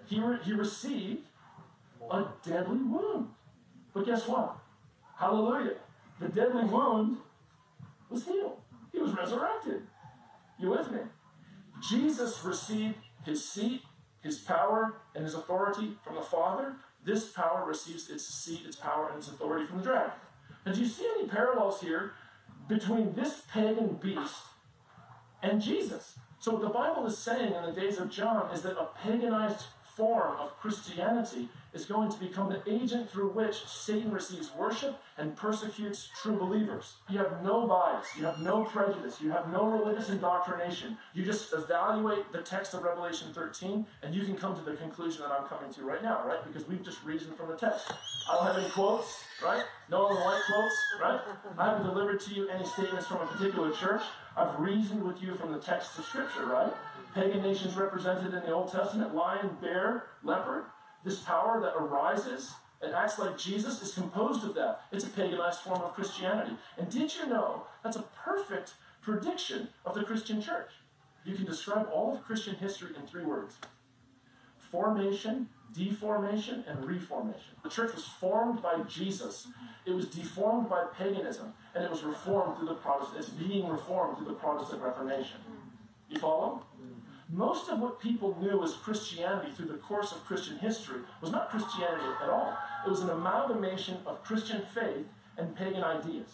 He, 0.05 0.21
re- 0.21 0.39
he 0.43 0.53
received 0.53 1.27
a 2.11 2.33
deadly 2.43 2.77
wound. 2.77 3.29
But 3.93 4.05
guess 4.05 4.27
what? 4.27 4.57
Hallelujah. 5.17 5.75
The 6.19 6.29
deadly 6.29 6.65
wound 6.65 7.17
was 8.09 8.25
healed. 8.25 8.57
He 8.91 8.99
was 8.99 9.13
resurrected. 9.13 9.83
You 10.59 10.69
with 10.69 10.91
me? 10.91 10.99
Jesus 11.81 12.43
received 12.43 12.95
his 13.25 13.47
seat, 13.47 13.81
his 14.21 14.39
power, 14.39 14.95
and 15.15 15.23
his 15.23 15.33
authority 15.33 15.97
from 16.03 16.15
the 16.15 16.21
Father. 16.21 16.75
This 17.03 17.29
power 17.29 17.65
receives 17.65 18.09
its 18.09 18.25
seat, 18.25 18.61
its 18.65 18.75
power, 18.75 19.09
and 19.09 19.17
its 19.17 19.29
authority 19.29 19.65
from 19.65 19.79
the 19.79 19.83
dragon. 19.83 20.11
And 20.65 20.75
do 20.75 20.81
you 20.81 20.87
see 20.87 21.09
any 21.17 21.27
parallels 21.27 21.81
here 21.81 22.13
between 22.67 23.13
this 23.13 23.41
pagan 23.51 23.99
beast 24.01 24.43
and 25.41 25.61
Jesus? 25.61 26.19
So, 26.39 26.53
what 26.53 26.61
the 26.61 26.69
Bible 26.69 27.05
is 27.05 27.17
saying 27.17 27.53
in 27.53 27.63
the 27.63 27.79
days 27.79 27.97
of 27.97 28.09
John 28.09 28.51
is 28.53 28.61
that 28.63 28.77
a 28.77 28.89
paganized 29.03 29.65
form 29.95 30.37
of 30.39 30.57
Christianity 30.59 31.49
is 31.73 31.85
going 31.85 32.11
to 32.11 32.19
become 32.19 32.49
the 32.49 32.61
agent 32.71 33.09
through 33.09 33.29
which 33.29 33.65
Satan 33.65 34.11
receives 34.11 34.53
worship 34.55 35.01
and 35.17 35.35
persecutes 35.35 36.09
true 36.21 36.37
believers. 36.37 36.95
You 37.09 37.19
have 37.19 37.43
no 37.43 37.67
bias, 37.67 38.07
you 38.17 38.25
have 38.25 38.39
no 38.39 38.63
prejudice, 38.63 39.21
you 39.21 39.31
have 39.31 39.51
no 39.51 39.65
religious 39.65 40.09
indoctrination. 40.09 40.97
You 41.13 41.23
just 41.23 41.53
evaluate 41.53 42.31
the 42.31 42.41
text 42.41 42.73
of 42.73 42.83
Revelation 42.83 43.33
13 43.33 43.85
and 44.03 44.13
you 44.13 44.23
can 44.23 44.35
come 44.35 44.55
to 44.55 44.61
the 44.61 44.75
conclusion 44.75 45.21
that 45.21 45.31
I'm 45.31 45.47
coming 45.47 45.71
to 45.73 45.83
right 45.83 46.03
now, 46.03 46.25
right? 46.25 46.45
Because 46.45 46.67
we've 46.67 46.83
just 46.83 47.03
reasoned 47.03 47.37
from 47.37 47.49
the 47.49 47.55
text. 47.55 47.91
I 48.29 48.35
don't 48.35 48.47
have 48.47 48.57
any 48.57 48.69
quotes, 48.69 49.23
right? 49.43 49.63
No 49.89 50.07
Ellen 50.07 50.23
White 50.23 50.41
quotes, 50.51 50.75
right? 51.01 51.19
I 51.57 51.65
haven't 51.69 51.87
delivered 51.87 52.19
to 52.21 52.33
you 52.33 52.49
any 52.49 52.65
statements 52.65 53.07
from 53.07 53.21
a 53.21 53.25
particular 53.27 53.71
church. 53.71 54.01
I've 54.35 54.59
reasoned 54.59 55.03
with 55.03 55.21
you 55.21 55.35
from 55.35 55.51
the 55.51 55.59
text 55.59 55.97
of 55.97 56.05
Scripture, 56.05 56.45
right? 56.45 56.73
Pagan 57.13 57.41
nations 57.41 57.75
represented 57.75 58.33
in 58.33 58.41
the 58.41 58.51
Old 58.51 58.71
Testament 58.71 59.13
lion, 59.13 59.57
bear, 59.61 60.05
leopard. 60.23 60.65
This 61.03 61.19
power 61.19 61.59
that 61.59 61.75
arises 61.75 62.53
and 62.81 62.93
acts 62.93 63.19
like 63.19 63.37
Jesus 63.37 63.81
is 63.81 63.93
composed 63.93 64.43
of 64.43 64.55
that. 64.55 64.81
It's 64.91 65.05
a 65.05 65.09
paganized 65.09 65.59
form 65.59 65.81
of 65.81 65.93
Christianity. 65.93 66.53
And 66.77 66.89
did 66.89 67.15
you 67.15 67.27
know 67.27 67.63
that's 67.83 67.97
a 67.97 68.05
perfect 68.23 68.73
prediction 69.01 69.69
of 69.85 69.95
the 69.95 70.03
Christian 70.03 70.41
church? 70.41 70.69
You 71.23 71.35
can 71.35 71.45
describe 71.45 71.87
all 71.93 72.15
of 72.15 72.23
Christian 72.23 72.55
history 72.55 72.89
in 72.95 73.05
three 73.07 73.25
words 73.25 73.57
formation, 74.57 75.49
deformation, 75.73 76.63
and 76.67 76.85
reformation. 76.85 77.55
The 77.61 77.69
church 77.69 77.93
was 77.93 78.05
formed 78.05 78.61
by 78.61 78.81
Jesus, 78.87 79.47
it 79.85 79.91
was 79.91 80.05
deformed 80.05 80.69
by 80.69 80.85
paganism, 80.97 81.53
and 81.75 81.83
it 81.83 81.91
was 81.91 82.03
reformed 82.03 82.57
through 82.57 82.69
the 82.69 82.75
Protestant, 82.75 83.19
it's 83.19 83.29
being 83.29 83.67
reformed 83.67 84.17
through 84.17 84.27
the 84.27 84.33
Protestant 84.33 84.81
Reformation. 84.81 85.39
You 86.09 86.19
follow? 86.19 86.63
Most 87.31 87.69
of 87.69 87.79
what 87.79 88.01
people 88.01 88.37
knew 88.41 88.61
as 88.63 88.73
Christianity 88.73 89.51
through 89.51 89.67
the 89.67 89.75
course 89.75 90.11
of 90.11 90.25
Christian 90.25 90.57
history 90.57 91.01
was 91.21 91.31
not 91.31 91.49
Christianity 91.49 92.09
at 92.21 92.29
all. 92.29 92.57
It 92.85 92.89
was 92.89 93.01
an 93.01 93.09
amalgamation 93.09 93.99
of 94.05 94.23
Christian 94.23 94.63
faith 94.73 95.05
and 95.37 95.55
pagan 95.55 95.83
ideas. 95.83 96.29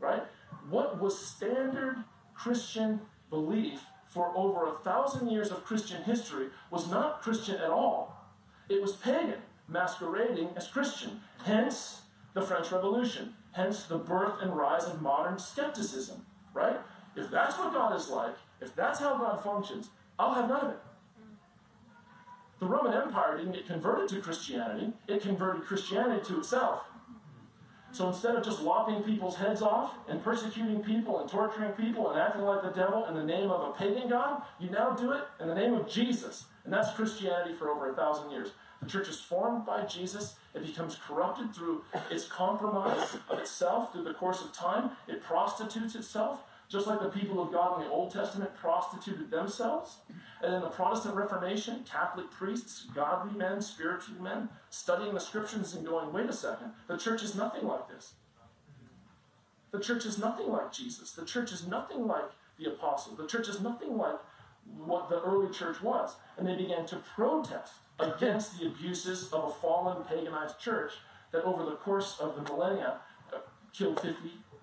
Right? 0.00 0.22
What 0.70 1.00
was 1.00 1.18
standard 1.18 2.04
Christian 2.34 3.00
belief 3.30 3.80
for 4.06 4.32
over 4.34 4.66
a 4.66 4.78
thousand 4.78 5.28
years 5.28 5.50
of 5.50 5.64
Christian 5.64 6.04
history 6.04 6.46
was 6.70 6.90
not 6.90 7.20
Christian 7.20 7.56
at 7.56 7.70
all. 7.70 8.26
It 8.68 8.80
was 8.80 8.96
pagan, 8.96 9.42
masquerading 9.68 10.50
as 10.56 10.68
Christian. 10.68 11.20
Hence 11.44 12.02
the 12.32 12.42
French 12.42 12.72
Revolution. 12.72 13.34
Hence 13.52 13.84
the 13.84 13.98
birth 13.98 14.40
and 14.40 14.56
rise 14.56 14.84
of 14.84 15.02
modern 15.02 15.38
skepticism. 15.38 16.24
Right? 16.54 16.78
If 17.18 17.30
that's 17.30 17.58
what 17.58 17.72
God 17.72 17.96
is 17.96 18.08
like, 18.08 18.34
if 18.60 18.74
that's 18.74 19.00
how 19.00 19.18
God 19.18 19.42
functions, 19.42 19.90
I'll 20.18 20.34
have 20.34 20.48
none 20.48 20.64
of 20.66 20.70
it. 20.70 20.78
The 22.60 22.66
Roman 22.66 22.94
Empire 22.94 23.36
didn't 23.36 23.52
get 23.52 23.66
converted 23.66 24.08
to 24.10 24.20
Christianity, 24.20 24.92
it 25.06 25.22
converted 25.22 25.64
Christianity 25.64 26.24
to 26.26 26.38
itself. 26.38 26.84
So 27.90 28.08
instead 28.08 28.36
of 28.36 28.44
just 28.44 28.62
lopping 28.62 29.02
people's 29.02 29.36
heads 29.36 29.62
off 29.62 29.94
and 30.08 30.22
persecuting 30.22 30.82
people 30.82 31.20
and 31.20 31.28
torturing 31.28 31.72
people 31.72 32.10
and 32.10 32.20
acting 32.20 32.42
like 32.42 32.62
the 32.62 32.68
devil 32.68 33.06
in 33.06 33.14
the 33.14 33.24
name 33.24 33.50
of 33.50 33.68
a 33.68 33.72
pagan 33.72 34.08
God, 34.08 34.42
you 34.60 34.70
now 34.70 34.90
do 34.90 35.12
it 35.12 35.22
in 35.40 35.48
the 35.48 35.54
name 35.54 35.74
of 35.74 35.88
Jesus. 35.88 36.44
And 36.64 36.72
that's 36.72 36.92
Christianity 36.92 37.54
for 37.54 37.70
over 37.70 37.90
a 37.90 37.94
thousand 37.94 38.30
years. 38.30 38.50
The 38.82 38.88
church 38.88 39.08
is 39.08 39.20
formed 39.20 39.64
by 39.64 39.84
Jesus. 39.86 40.36
It 40.54 40.64
becomes 40.64 40.96
corrupted 40.96 41.54
through 41.54 41.82
its 42.10 42.26
compromise 42.26 43.16
of 43.28 43.38
itself 43.38 43.92
through 43.92 44.04
the 44.04 44.14
course 44.14 44.42
of 44.42 44.52
time. 44.52 44.90
It 45.08 45.22
prostitutes 45.22 45.94
itself. 45.94 46.42
Just 46.68 46.86
like 46.86 47.00
the 47.00 47.08
people 47.08 47.42
of 47.42 47.50
God 47.50 47.80
in 47.80 47.86
the 47.86 47.92
Old 47.92 48.12
Testament 48.12 48.54
prostituted 48.54 49.30
themselves. 49.30 49.98
And 50.42 50.54
in 50.54 50.60
the 50.60 50.68
Protestant 50.68 51.16
Reformation, 51.16 51.84
Catholic 51.90 52.30
priests, 52.30 52.86
godly 52.94 53.36
men, 53.36 53.62
spiritual 53.62 54.22
men, 54.22 54.50
studying 54.68 55.14
the 55.14 55.20
scriptures 55.20 55.74
and 55.74 55.86
going, 55.86 56.12
wait 56.12 56.28
a 56.28 56.32
second, 56.32 56.72
the 56.86 56.98
church 56.98 57.22
is 57.22 57.34
nothing 57.34 57.66
like 57.66 57.88
this. 57.88 58.14
The 59.70 59.80
church 59.80 60.04
is 60.04 60.18
nothing 60.18 60.48
like 60.48 60.72
Jesus. 60.72 61.12
The 61.12 61.24
church 61.24 61.52
is 61.52 61.66
nothing 61.66 62.06
like 62.06 62.30
the 62.58 62.66
apostles. 62.66 63.16
The 63.16 63.26
church 63.26 63.48
is 63.48 63.60
nothing 63.60 63.96
like 63.96 64.18
what 64.76 65.08
the 65.08 65.22
early 65.22 65.52
church 65.52 65.82
was. 65.82 66.16
And 66.36 66.46
they 66.46 66.56
began 66.56 66.84
to 66.86 66.96
protest 66.96 67.74
against 67.98 68.58
the 68.58 68.66
abuses 68.66 69.32
of 69.32 69.44
a 69.44 69.50
fallen 69.50 70.04
paganized 70.04 70.58
church 70.58 70.92
that 71.32 71.44
over 71.44 71.64
the 71.64 71.76
course 71.76 72.18
of 72.20 72.36
the 72.36 72.42
millennia 72.42 72.98
uh, 73.32 73.38
killed 73.72 74.00
50, 74.00 74.16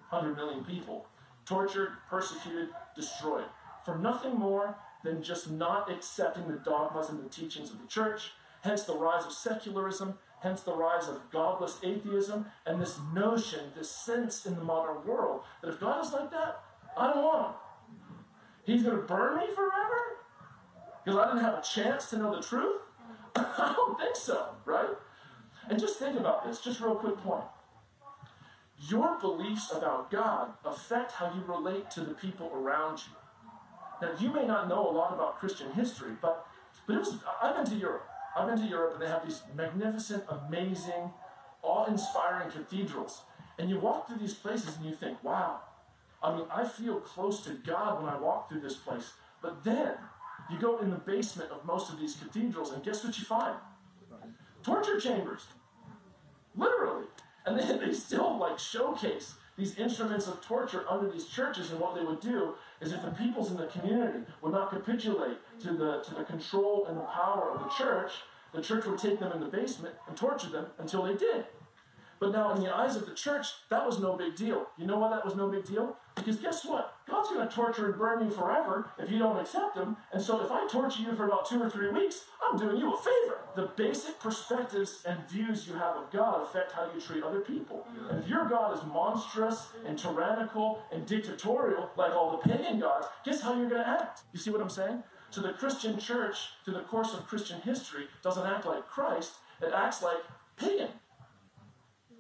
100 0.10 0.36
million 0.36 0.64
people 0.64 1.08
tortured, 1.46 1.90
persecuted, 2.10 2.70
destroyed, 2.96 3.46
for 3.84 3.98
nothing 3.98 4.36
more 4.36 4.78
than 5.04 5.22
just 5.22 5.50
not 5.50 5.92
accepting 5.92 6.48
the 6.48 6.58
dogmas 6.58 7.10
and 7.10 7.24
the 7.24 7.30
teachings 7.30 7.72
of 7.72 7.80
the 7.80 7.88
church, 7.88 8.32
hence 8.62 8.84
the 8.84 8.96
rise 8.96 9.26
of 9.26 9.32
secularism, 9.32 10.18
hence 10.42 10.62
the 10.62 10.76
rise 10.76 11.08
of 11.08 11.30
godless 11.32 11.80
atheism, 11.84 12.48
and 12.66 12.82
this 12.82 13.00
notion, 13.14 13.72
this 13.78 13.92
sense 13.92 14.46
in 14.46 14.56
the 14.56 14.64
modern 14.64 15.06
world 15.06 15.42
that 15.62 15.70
if 15.70 15.80
God 15.80 16.04
is 16.04 16.12
like 16.12 16.32
that, 16.32 16.64
I 16.98 17.14
don't 17.14 17.24
want 17.24 17.48
him. 17.48 17.56
He's 18.66 18.84
going 18.84 18.96
to 18.96 19.04
burn 19.04 19.38
me 19.38 19.46
forever? 19.54 20.18
Because 21.04 21.20
I 21.20 21.28
didn't 21.28 21.44
have 21.44 21.60
a 21.60 21.62
chance 21.62 22.10
to 22.10 22.18
know 22.18 22.36
the 22.36 22.42
truth? 22.42 22.82
I 23.36 23.74
don't 23.76 24.00
think 24.00 24.16
so, 24.16 24.56
right? 24.66 24.90
And 25.70 25.80
just 25.80 26.00
think 26.00 26.20
about 26.20 26.46
this, 26.46 26.62
just 26.62 26.80
real 26.80 26.96
quick 26.96 27.18
point. 27.18 27.44
Your 28.78 29.18
beliefs 29.20 29.72
about 29.72 30.12
God 30.12 30.54
affect 30.66 31.14
how 31.14 31.34
you 31.34 31.42
relate 31.48 31.90
to 31.92 32.02
the 32.02 32.14
people 32.14 32.52
around 32.54 33.00
you. 33.00 33.16
Now, 34.02 34.14
you 34.20 34.32
may 34.32 34.46
not 34.46 34.68
know 34.68 34.90
a 34.90 34.92
lot 34.92 35.14
about 35.14 35.40
Christian 35.40 35.72
history, 35.72 36.12
but, 36.22 36.46
but 36.86 36.96
it 36.96 37.00
was, 37.00 37.18
I've 37.42 37.56
been 37.56 37.66
to 37.66 37.76
Europe. 37.76 38.08
I've 38.36 38.48
been 38.48 38.60
to 38.60 38.68
Europe, 38.68 38.94
and 38.94 39.02
they 39.02 39.08
have 39.08 39.26
these 39.26 39.44
magnificent, 39.56 40.26
amazing, 40.30 41.14
awe 41.62 41.86
inspiring 41.86 42.52
cathedrals. 42.52 43.22
And 43.58 43.70
you 43.70 43.80
walk 43.80 44.08
through 44.08 44.18
these 44.18 44.34
places 44.34 44.76
and 44.76 44.86
you 44.86 44.94
think, 44.94 45.24
wow, 45.24 45.62
I 46.22 46.36
mean, 46.36 46.46
I 46.54 46.68
feel 46.68 47.00
close 47.00 47.42
to 47.46 47.52
God 47.66 48.04
when 48.04 48.12
I 48.12 48.18
walk 48.18 48.50
through 48.50 48.60
this 48.60 48.76
place. 48.76 49.14
But 49.42 49.64
then 49.64 49.94
you 50.52 50.60
go 50.60 50.80
in 50.80 50.90
the 50.90 50.98
basement 50.98 51.52
of 51.52 51.64
most 51.66 51.92
of 51.92 52.00
these 52.00 52.16
cathedrals, 52.16 52.72
and 52.72 52.84
guess 52.84 53.04
what 53.04 53.18
you 53.18 53.24
find? 53.24 53.56
Torture 54.64 55.00
chambers. 55.00 55.46
Literally. 56.56 57.06
And 57.46 57.60
then 57.60 57.80
they 57.80 57.94
still 57.94 58.38
like 58.38 58.58
showcase 58.60 59.36
these 59.58 59.78
instruments 59.78 60.28
of 60.28 60.42
torture 60.42 60.84
under 60.90 61.10
these 61.10 61.28
churches. 61.28 61.72
And 61.72 61.80
what 61.80 61.96
they 61.96 62.04
would 62.04 62.20
do 62.20 62.56
is 62.82 62.92
if 62.92 63.02
the 63.02 63.12
peoples 63.12 63.52
in 63.52 63.58
the 63.58 63.68
community 63.68 64.20
would 64.42 64.52
not 64.52 64.70
capitulate 64.70 65.38
to 65.62 65.74
the, 65.74 66.02
to 66.02 66.16
the 66.16 66.24
control 66.24 66.86
and 66.88 66.98
the 66.98 67.04
power 67.04 67.52
of 67.52 67.64
the 67.64 67.70
church, 67.70 68.12
the 68.54 68.62
church 68.62 68.86
would 68.86 68.98
take 68.98 69.20
them 69.20 69.32
in 69.32 69.40
the 69.40 69.48
basement 69.48 69.96
and 70.08 70.18
torture 70.18 70.50
them 70.50 70.68
until 70.80 71.04
they 71.04 71.16
did. 71.16 71.46
But 72.20 72.32
now, 72.32 72.54
in 72.54 72.62
the 72.64 72.74
eyes 72.74 72.96
of 72.96 73.06
the 73.06 73.14
church, 73.14 73.48
that 73.70 73.86
was 73.86 74.00
no 74.00 74.16
big 74.16 74.36
deal. 74.36 74.68
You 74.78 74.88
know 74.88 74.98
why 74.98 75.10
that 75.10 75.26
was 75.26 75.36
no 75.36 75.50
big 75.50 75.66
deal? 75.66 75.98
Because 76.16 76.38
guess 76.38 76.66
what? 76.66 76.95
God's 77.08 77.30
going 77.30 77.48
to 77.48 77.54
torture 77.54 77.86
and 77.86 78.00
burn 78.00 78.24
you 78.24 78.32
forever 78.32 78.90
if 78.98 79.12
you 79.12 79.20
don't 79.20 79.40
accept 79.40 79.78
Him. 79.78 79.96
And 80.12 80.22
so, 80.22 80.44
if 80.44 80.52
I 80.52 80.68
torture 80.68 81.04
you 81.04 81.16
for 81.16 81.26
about 81.26 81.48
two 81.48 81.62
or 81.62 81.70
three 81.70 81.92
weeks, 81.92 82.22
I'm 82.42 82.58
doing 82.58 82.78
you 82.78 82.94
a 82.94 82.98
favor. 82.98 83.40
The 83.56 83.70
basic 83.76 84.20
perspectives 84.20 85.04
and 85.06 85.30
views 85.30 85.68
you 85.68 85.76
have 85.76 85.96
of 85.96 86.12
God 86.12 86.42
affect 86.42 86.72
how 86.72 86.90
you 86.94 87.00
treat 87.00 87.24
other 87.24 87.42
people. 87.42 87.86
And 88.10 88.24
if 88.24 88.28
your 88.28 88.46
God 88.50 88.76
is 88.76 88.84
monstrous 88.86 89.68
and 89.86 89.98
tyrannical 90.00 90.82
and 90.92 91.06
dictatorial, 91.06 91.92
like 91.96 92.12
all 92.12 92.32
the 92.32 92.50
pagan 92.50 92.80
gods, 92.80 93.08
guess 93.24 93.42
how 93.42 93.56
you're 93.56 93.70
going 93.70 93.84
to 93.84 93.88
act? 93.88 94.22
You 94.34 94.40
see 94.40 94.50
what 94.50 94.62
I'm 94.62 94.70
saying? 94.70 95.04
So, 95.30 95.42
the 95.42 95.54
Christian 95.54 96.00
church, 96.00 96.38
through 96.64 96.76
the 96.76 96.82
course 96.82 97.14
of 97.14 97.28
Christian 97.28 97.62
history, 97.62 98.06
doesn't 98.24 98.46
act 98.46 98.66
like 98.66 98.88
Christ, 98.88 99.34
it 99.62 99.72
acts 99.74 100.02
like 100.02 100.18
pagan 100.58 100.90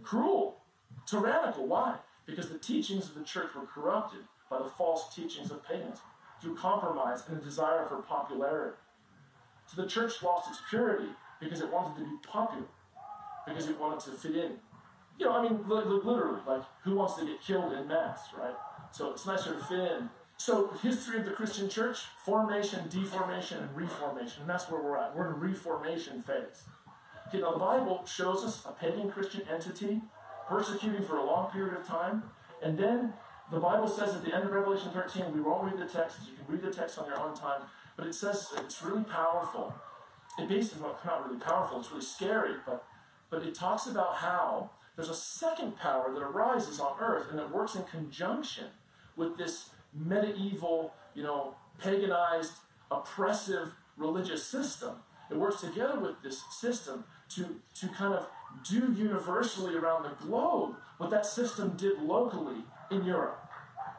cruel, 0.06 0.62
tyrannical. 1.08 1.68
Why? 1.68 1.98
Because 2.26 2.50
the 2.50 2.60
teachings 2.60 3.10
of 3.10 3.16
the 3.16 3.24
church 3.24 3.54
were 3.56 3.66
corrupted 3.66 4.22
by 4.56 4.64
the 4.64 4.70
false 4.70 5.14
teachings 5.14 5.52
of 5.52 5.66
pagans 5.68 6.00
through 6.42 6.56
compromise 6.56 7.24
and 7.28 7.38
a 7.38 7.44
desire 7.44 7.86
for 7.86 7.98
popularity. 7.98 8.78
So 9.68 9.82
the 9.82 9.88
church 9.88 10.22
lost 10.24 10.50
its 10.50 10.60
purity 10.70 11.10
because 11.40 11.62
it 11.62 11.72
wanted 11.72 11.98
to 11.98 12.06
be 12.06 12.18
popular, 12.28 12.68
because 13.46 13.68
it 13.68 13.80
wanted 13.80 14.00
to 14.06 14.12
fit 14.12 14.36
in. 14.36 14.52
You 15.18 15.26
know, 15.28 15.32
I 15.32 15.44
mean, 15.44 15.64
literally, 15.68 16.42
like, 16.46 16.64
who 16.84 16.96
wants 16.96 17.16
to 17.16 17.26
get 17.26 17.42
killed 17.42 17.74
in 17.74 17.88
mass, 17.88 18.30
right? 18.38 18.56
So 18.92 19.12
it's 19.12 19.26
nicer 19.26 19.54
to 19.54 19.64
fit 19.64 19.80
in. 19.80 20.10
So, 20.38 20.68
history 20.82 21.20
of 21.20 21.26
the 21.26 21.32
Christian 21.32 21.70
church 21.70 22.00
formation, 22.26 22.90
deformation, 22.90 23.60
and 23.60 23.76
reformation. 23.76 24.42
And 24.42 24.50
that's 24.50 24.70
where 24.70 24.82
we're 24.82 24.98
at. 24.98 25.16
We're 25.16 25.28
in 25.28 25.34
a 25.34 25.38
reformation 25.38 26.22
phase. 26.22 26.66
Okay, 27.30 27.40
now 27.40 27.54
the 27.54 27.60
Bible 27.60 28.06
shows 28.06 28.44
us 28.44 28.66
a 28.66 28.72
pagan 28.72 29.10
Christian 29.10 29.44
entity 29.50 30.02
persecuting 30.48 31.04
for 31.04 31.18
a 31.18 31.26
long 31.26 31.50
period 31.52 31.80
of 31.80 31.88
time. 31.88 32.24
And 32.62 32.78
then 32.78 33.14
the 33.52 33.60
Bible 33.60 33.88
says 33.88 34.16
at 34.16 34.26
the 34.26 34.34
end 34.34 34.46
of 34.46 34.52
Revelation 34.52 34.92
13, 34.92 35.34
we 35.34 35.42
won't 35.42 35.72
read 35.72 35.78
the 35.80 35.92
text, 35.92 36.20
you 36.26 36.34
can 36.36 36.46
read 36.48 36.64
the 36.64 36.76
text 36.76 36.98
on 36.98 37.08
your 37.08 37.20
own 37.20 37.36
time, 37.36 37.62
but 37.96 38.08
it 38.08 38.16
says 38.16 38.48
it's 38.58 38.82
really 38.82 39.04
powerful. 39.04 39.74
It 40.40 40.50
basically, 40.50 40.88
not 41.06 41.28
really 41.28 41.40
powerful, 41.40 41.80
it's 41.80 41.92
really 41.92 42.04
scary, 42.04 42.56
but, 42.66 42.84
but 43.30 43.44
it 43.44 43.56
talks 43.56 43.86
about 43.86 44.16
how 44.16 44.72
there's 44.96 45.10
a 45.10 45.16
second 45.16 45.78
power 45.78 46.12
that 46.12 46.22
arises 46.22 46.80
on 46.80 46.98
earth 47.00 47.28
and 47.30 47.38
that 47.38 47.52
works 47.52 47.76
in 47.76 47.84
conjunction 47.84 48.66
with 49.16 49.38
this 49.38 49.70
medieval, 49.94 50.94
you 51.14 51.24
know, 51.24 51.56
paganized, 51.80 52.54
oppressive 52.92 53.74
religious 53.98 54.44
system. 54.44 54.96
It 55.30 55.38
works 55.38 55.62
together 55.62 56.00
with 56.00 56.22
this 56.24 56.44
system 56.52 57.06
to, 57.30 57.62
to 57.76 57.88
kind 57.90 58.14
of 58.14 58.28
do 58.68 58.94
universally 58.94 59.76
around 59.76 60.04
the 60.04 60.26
globe 60.26 60.76
what 60.98 61.10
that 61.10 61.26
system 61.26 61.76
did 61.76 62.02
locally 62.02 62.64
in 62.92 63.06
Europe. 63.06 63.40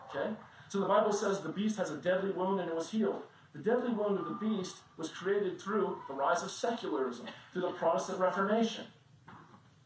Okay? 0.09 0.31
So 0.69 0.81
the 0.81 0.87
Bible 0.87 1.13
says 1.13 1.41
the 1.41 1.49
beast 1.49 1.79
has 1.79 1.91
a 1.91 1.97
deadly 1.97 2.31
wound 2.31 2.61
and 2.61 2.69
it 2.69 2.75
was 2.75 2.91
healed. 2.91 3.23
The 3.55 3.63
deadly 3.63 3.93
wound 3.93 4.19
of 4.19 4.27
the 4.27 4.35
beast 4.35 4.77
was 4.97 5.09
created 5.09 5.61
through 5.61 5.99
the 6.09 6.15
rise 6.15 6.43
of 6.43 6.51
secularism, 6.51 7.27
through 7.53 7.63
the 7.63 7.71
Protestant 7.71 8.19
Reformation. 8.19 8.85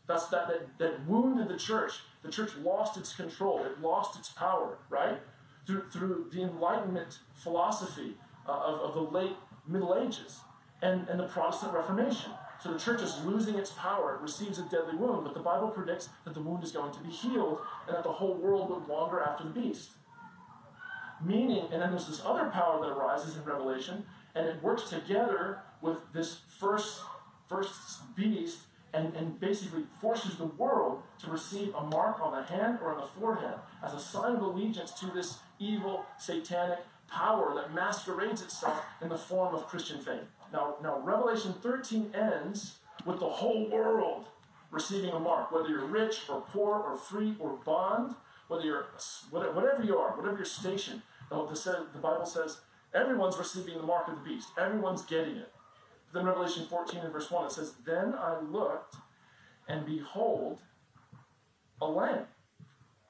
That's 0.06 0.26
that, 0.28 0.48
that, 0.48 0.78
that 0.78 1.06
wounded 1.06 1.48
the 1.48 1.56
church. 1.56 2.00
The 2.22 2.30
church 2.30 2.50
lost 2.56 2.96
its 2.96 3.14
control, 3.14 3.64
it 3.64 3.80
lost 3.80 4.18
its 4.18 4.30
power, 4.30 4.78
right? 4.88 5.20
Through, 5.66 5.88
through 5.90 6.30
the 6.32 6.42
Enlightenment 6.42 7.18
philosophy 7.34 8.16
uh, 8.48 8.52
of, 8.52 8.80
of 8.80 8.94
the 8.94 9.18
late 9.18 9.36
Middle 9.68 9.96
Ages 9.96 10.40
and, 10.82 11.08
and 11.08 11.20
the 11.20 11.28
Protestant 11.28 11.72
Reformation. 11.72 12.32
So 12.62 12.72
the 12.72 12.78
church 12.78 13.00
is 13.00 13.24
losing 13.24 13.54
its 13.54 13.70
power, 13.72 14.16
it 14.16 14.20
receives 14.20 14.58
a 14.58 14.62
deadly 14.62 14.94
wound, 14.94 15.24
but 15.24 15.32
the 15.32 15.40
Bible 15.40 15.68
predicts 15.68 16.10
that 16.24 16.34
the 16.34 16.42
wound 16.42 16.62
is 16.62 16.72
going 16.72 16.92
to 16.92 17.00
be 17.00 17.08
healed 17.08 17.60
and 17.86 17.96
that 17.96 18.04
the 18.04 18.12
whole 18.12 18.34
world 18.34 18.68
would 18.70 18.86
wander 18.86 19.20
after 19.20 19.44
the 19.44 19.50
beast. 19.50 19.92
Meaning, 21.24 21.68
and 21.72 21.80
then 21.80 21.90
there's 21.90 22.06
this 22.06 22.22
other 22.24 22.50
power 22.50 22.80
that 22.80 22.92
arises 22.92 23.36
in 23.36 23.44
Revelation, 23.44 24.04
and 24.34 24.46
it 24.46 24.62
works 24.62 24.90
together 24.90 25.60
with 25.80 25.98
this 26.12 26.40
first, 26.58 27.00
first 27.48 28.14
beast 28.14 28.60
and, 28.92 29.14
and 29.14 29.40
basically 29.40 29.84
forces 30.00 30.36
the 30.36 30.46
world 30.46 31.02
to 31.22 31.30
receive 31.30 31.74
a 31.74 31.84
mark 31.84 32.20
on 32.20 32.32
the 32.32 32.42
hand 32.42 32.78
or 32.82 32.92
on 32.92 33.00
the 33.00 33.06
forehead 33.06 33.54
as 33.82 33.94
a 33.94 34.00
sign 34.00 34.36
of 34.36 34.42
allegiance 34.42 34.92
to 34.92 35.06
this 35.06 35.38
evil, 35.58 36.04
satanic 36.18 36.80
power 37.08 37.54
that 37.54 37.74
masquerades 37.74 38.42
itself 38.42 38.84
in 39.00 39.08
the 39.08 39.18
form 39.18 39.54
of 39.54 39.66
Christian 39.66 40.00
faith. 40.00 40.24
Now, 40.52 40.76
now 40.82 41.00
Revelation 41.00 41.54
13 41.62 42.12
ends 42.14 42.78
with 43.04 43.20
the 43.20 43.28
whole 43.28 43.68
world 43.68 44.26
receiving 44.70 45.10
a 45.10 45.18
mark, 45.18 45.52
whether 45.52 45.68
you're 45.68 45.86
rich 45.86 46.22
or 46.28 46.40
poor 46.40 46.78
or 46.78 46.96
free 46.96 47.34
or 47.38 47.58
bond, 47.64 48.14
whether 48.48 48.64
you're 48.64 48.86
whatever 49.30 49.82
you 49.82 49.98
are, 49.98 50.16
whatever 50.16 50.36
your 50.36 50.44
station. 50.44 51.02
The, 51.28 52.00
Bible 52.02 52.26
says 52.26 52.60
everyone's 52.92 53.38
receiving 53.38 53.76
the 53.76 53.84
mark 53.84 54.08
of 54.08 54.16
the 54.16 54.22
beast. 54.22 54.48
Everyone's 54.58 55.02
getting 55.02 55.36
it. 55.36 55.52
Then 56.12 56.26
Revelation 56.26 56.66
14 56.68 57.00
and 57.00 57.12
verse 57.12 57.30
1, 57.30 57.46
it 57.46 57.52
says, 57.52 57.74
Then 57.86 58.14
I 58.14 58.40
looked, 58.40 58.96
and 59.68 59.86
behold, 59.86 60.62
a 61.80 61.86
lamb. 61.86 62.26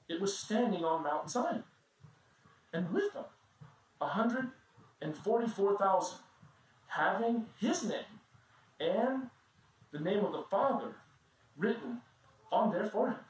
It 0.08 0.20
was 0.20 0.36
standing 0.36 0.84
on 0.84 1.04
Mount 1.04 1.30
Zion. 1.30 1.64
And 2.72 2.92
with 2.92 3.12
them, 3.14 3.24
144,000, 3.98 6.18
having 6.90 7.46
his 7.58 7.84
name 7.84 8.20
and 8.78 9.30
the 9.92 10.00
name 10.00 10.24
of 10.24 10.32
the 10.32 10.44
Father 10.50 10.96
written 11.56 11.98
on 12.50 12.72
their 12.72 12.84
foreheads. 12.84 13.20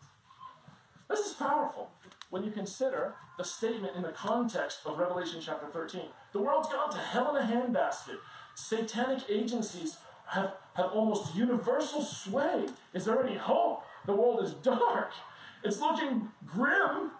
This 1.08 1.20
is 1.20 1.32
powerful 1.32 1.90
when 2.30 2.44
you 2.44 2.50
consider 2.50 3.14
the 3.36 3.44
statement 3.44 3.96
in 3.96 4.02
the 4.02 4.12
context 4.12 4.80
of 4.84 4.98
Revelation 4.98 5.40
chapter 5.44 5.66
13. 5.66 6.02
The 6.32 6.40
world's 6.40 6.68
gone 6.68 6.90
to 6.92 6.98
hell 6.98 7.34
in 7.34 7.42
a 7.42 7.46
handbasket. 7.46 8.18
Satanic 8.54 9.24
agencies 9.28 9.98
have, 10.28 10.54
have 10.74 10.92
almost 10.92 11.34
universal 11.34 12.02
sway. 12.02 12.66
Is 12.94 13.04
there 13.04 13.24
any 13.26 13.36
hope? 13.36 13.82
The 14.06 14.14
world 14.14 14.44
is 14.44 14.54
dark. 14.54 15.10
It's 15.64 15.80
looking 15.80 16.28
grim. 16.46 17.10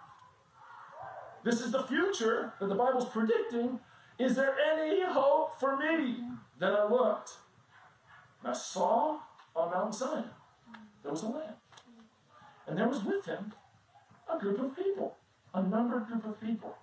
This 1.43 1.61
is 1.61 1.73
the 1.73 1.83
future 1.83 2.53
that 2.61 2.69
the 2.69 2.75
Bible's 2.75 3.09
predicting. 3.09 3.81
Is 4.21 4.37
there 4.37 4.55
any 4.61 5.03
hope 5.03 5.59
for 5.59 5.79
me? 5.79 6.23
Then 6.59 6.75
I 6.75 6.85
looked, 6.85 7.39
and 8.43 8.51
I 8.51 8.53
saw 8.53 9.21
on 9.57 9.71
Mount 9.71 9.95
Zion 9.95 10.25
there 11.03 11.11
was 11.11 11.23
a 11.23 11.29
lamb. 11.29 11.55
And 12.67 12.77
there 12.77 12.87
was 12.87 13.03
with 13.03 13.25
him 13.25 13.55
a 14.31 14.39
group 14.39 14.61
of 14.61 14.77
people, 14.77 15.17
a 15.55 15.63
numbered 15.63 16.07
group 16.07 16.27
of 16.27 16.39
people. 16.39 16.77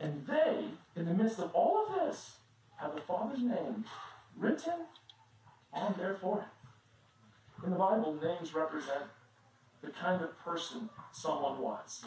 And 0.00 0.26
they, 0.26 0.64
in 0.96 1.04
the 1.04 1.12
midst 1.12 1.38
of 1.38 1.54
all 1.54 1.84
of 1.86 1.94
this, 1.94 2.36
have 2.76 2.94
the 2.94 3.02
Father's 3.02 3.42
name 3.42 3.84
written 4.34 4.86
on 5.74 5.94
their 5.98 6.14
forehead. 6.14 6.48
In 7.62 7.70
the 7.70 7.76
Bible, 7.76 8.18
names 8.20 8.54
represent 8.54 9.04
the 9.82 9.90
kind 9.90 10.22
of 10.22 10.38
person 10.42 10.88
someone 11.12 11.58
was. 11.58 12.02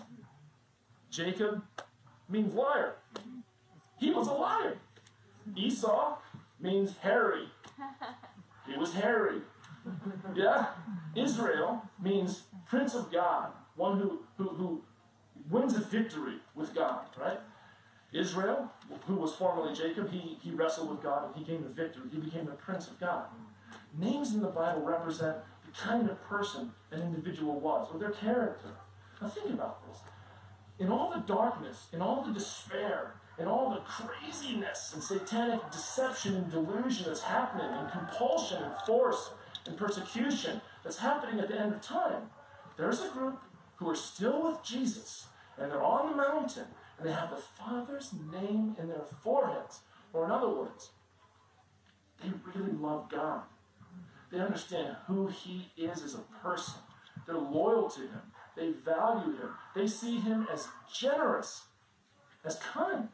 Jacob 1.11 1.61
means 2.27 2.55
liar. 2.55 2.95
He 3.97 4.11
was 4.11 4.27
a 4.27 4.33
liar. 4.33 4.77
Esau 5.55 6.17
means 6.59 6.97
hairy. 6.97 7.49
He 8.67 8.77
was 8.77 8.93
hairy. 8.93 9.41
Yeah? 10.35 10.67
Israel 11.15 11.83
means 12.01 12.43
prince 12.67 12.95
of 12.95 13.11
God, 13.11 13.51
one 13.75 13.99
who, 13.99 14.19
who, 14.37 14.49
who 14.55 14.81
wins 15.49 15.75
a 15.75 15.81
victory 15.81 16.37
with 16.55 16.73
God, 16.73 17.05
right? 17.19 17.39
Israel, 18.11 18.71
who 19.05 19.15
was 19.15 19.35
formerly 19.35 19.75
Jacob, 19.75 20.09
he, 20.09 20.37
he 20.41 20.51
wrestled 20.51 20.89
with 20.89 21.03
God 21.03 21.25
and 21.27 21.35
he 21.35 21.43
gained 21.43 21.65
the 21.65 21.69
victory. 21.69 22.03
He 22.11 22.17
became 22.17 22.45
the 22.45 22.53
prince 22.53 22.87
of 22.87 22.99
God. 22.99 23.25
Names 23.97 24.33
in 24.33 24.41
the 24.41 24.47
Bible 24.47 24.81
represent 24.81 25.37
the 25.65 25.71
kind 25.71 26.09
of 26.09 26.23
person 26.23 26.71
an 26.91 27.01
individual 27.01 27.59
was, 27.59 27.89
or 27.91 27.99
their 27.99 28.11
character. 28.11 28.69
Now 29.21 29.27
think 29.29 29.49
about 29.49 29.85
this. 29.87 29.99
In 30.79 30.89
all 30.89 31.11
the 31.11 31.21
darkness, 31.21 31.87
in 31.93 32.01
all 32.01 32.23
the 32.23 32.33
despair, 32.33 33.15
in 33.37 33.47
all 33.47 33.69
the 33.69 33.81
craziness 33.81 34.91
and 34.93 35.03
satanic 35.03 35.69
deception 35.71 36.35
and 36.35 36.51
delusion 36.51 37.05
that's 37.07 37.21
happening, 37.21 37.67
and 37.69 37.91
compulsion 37.91 38.63
and 38.63 38.73
force 38.85 39.31
and 39.65 39.77
persecution 39.77 40.61
that's 40.83 40.99
happening 40.99 41.39
at 41.39 41.49
the 41.49 41.59
end 41.59 41.73
of 41.73 41.81
time, 41.81 42.29
there's 42.77 43.01
a 43.01 43.09
group 43.09 43.39
who 43.75 43.89
are 43.89 43.95
still 43.95 44.43
with 44.43 44.63
Jesus, 44.63 45.27
and 45.57 45.71
they're 45.71 45.83
on 45.83 46.11
the 46.11 46.17
mountain, 46.17 46.67
and 46.97 47.07
they 47.07 47.13
have 47.13 47.29
the 47.29 47.35
Father's 47.35 48.13
name 48.31 48.75
in 48.79 48.87
their 48.87 49.05
foreheads. 49.21 49.81
Or, 50.13 50.25
in 50.25 50.31
other 50.31 50.49
words, 50.49 50.91
they 52.23 52.29
really 52.53 52.71
love 52.71 53.09
God. 53.09 53.41
They 54.31 54.39
understand 54.39 54.95
who 55.07 55.27
He 55.27 55.71
is 55.77 56.03
as 56.03 56.15
a 56.15 56.23
person. 56.41 56.75
They're 57.25 57.37
loyal 57.37 57.89
to 57.89 58.01
Him. 58.01 58.21
They 58.55 58.71
value 58.71 59.35
Him. 59.37 59.49
They 59.75 59.87
see 59.87 60.19
Him 60.19 60.47
as 60.51 60.69
generous, 60.93 61.65
as 62.45 62.57
kind. 62.59 63.09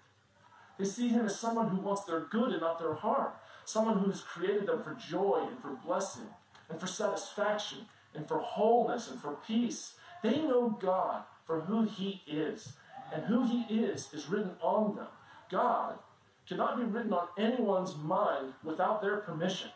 They 0.81 0.87
see 0.87 1.09
Him 1.09 1.27
as 1.27 1.39
someone 1.39 1.67
who 1.67 1.77
wants 1.77 2.05
their 2.05 2.21
good 2.21 2.49
and 2.49 2.61
not 2.61 2.79
their 2.79 2.95
harm. 2.95 3.33
Someone 3.65 3.99
who 3.99 4.09
has 4.09 4.21
created 4.21 4.65
them 4.65 4.81
for 4.81 4.95
joy 4.95 5.45
and 5.47 5.59
for 5.59 5.77
blessing 5.85 6.25
and 6.71 6.81
for 6.81 6.87
satisfaction 6.87 7.85
and 8.15 8.27
for 8.27 8.39
wholeness 8.39 9.07
and 9.07 9.21
for 9.21 9.37
peace. 9.45 9.93
They 10.23 10.37
know 10.37 10.75
God 10.81 11.25
for 11.45 11.61
who 11.61 11.83
He 11.83 12.23
is 12.25 12.73
and 13.13 13.25
who 13.25 13.45
He 13.45 13.75
is 13.75 14.11
is 14.11 14.27
written 14.27 14.53
on 14.59 14.95
them. 14.95 15.09
God 15.51 15.99
cannot 16.47 16.77
be 16.77 16.83
written 16.83 17.13
on 17.13 17.27
anyone's 17.37 17.95
mind 17.95 18.53
without 18.63 19.03
their 19.03 19.17
permission. 19.17 19.69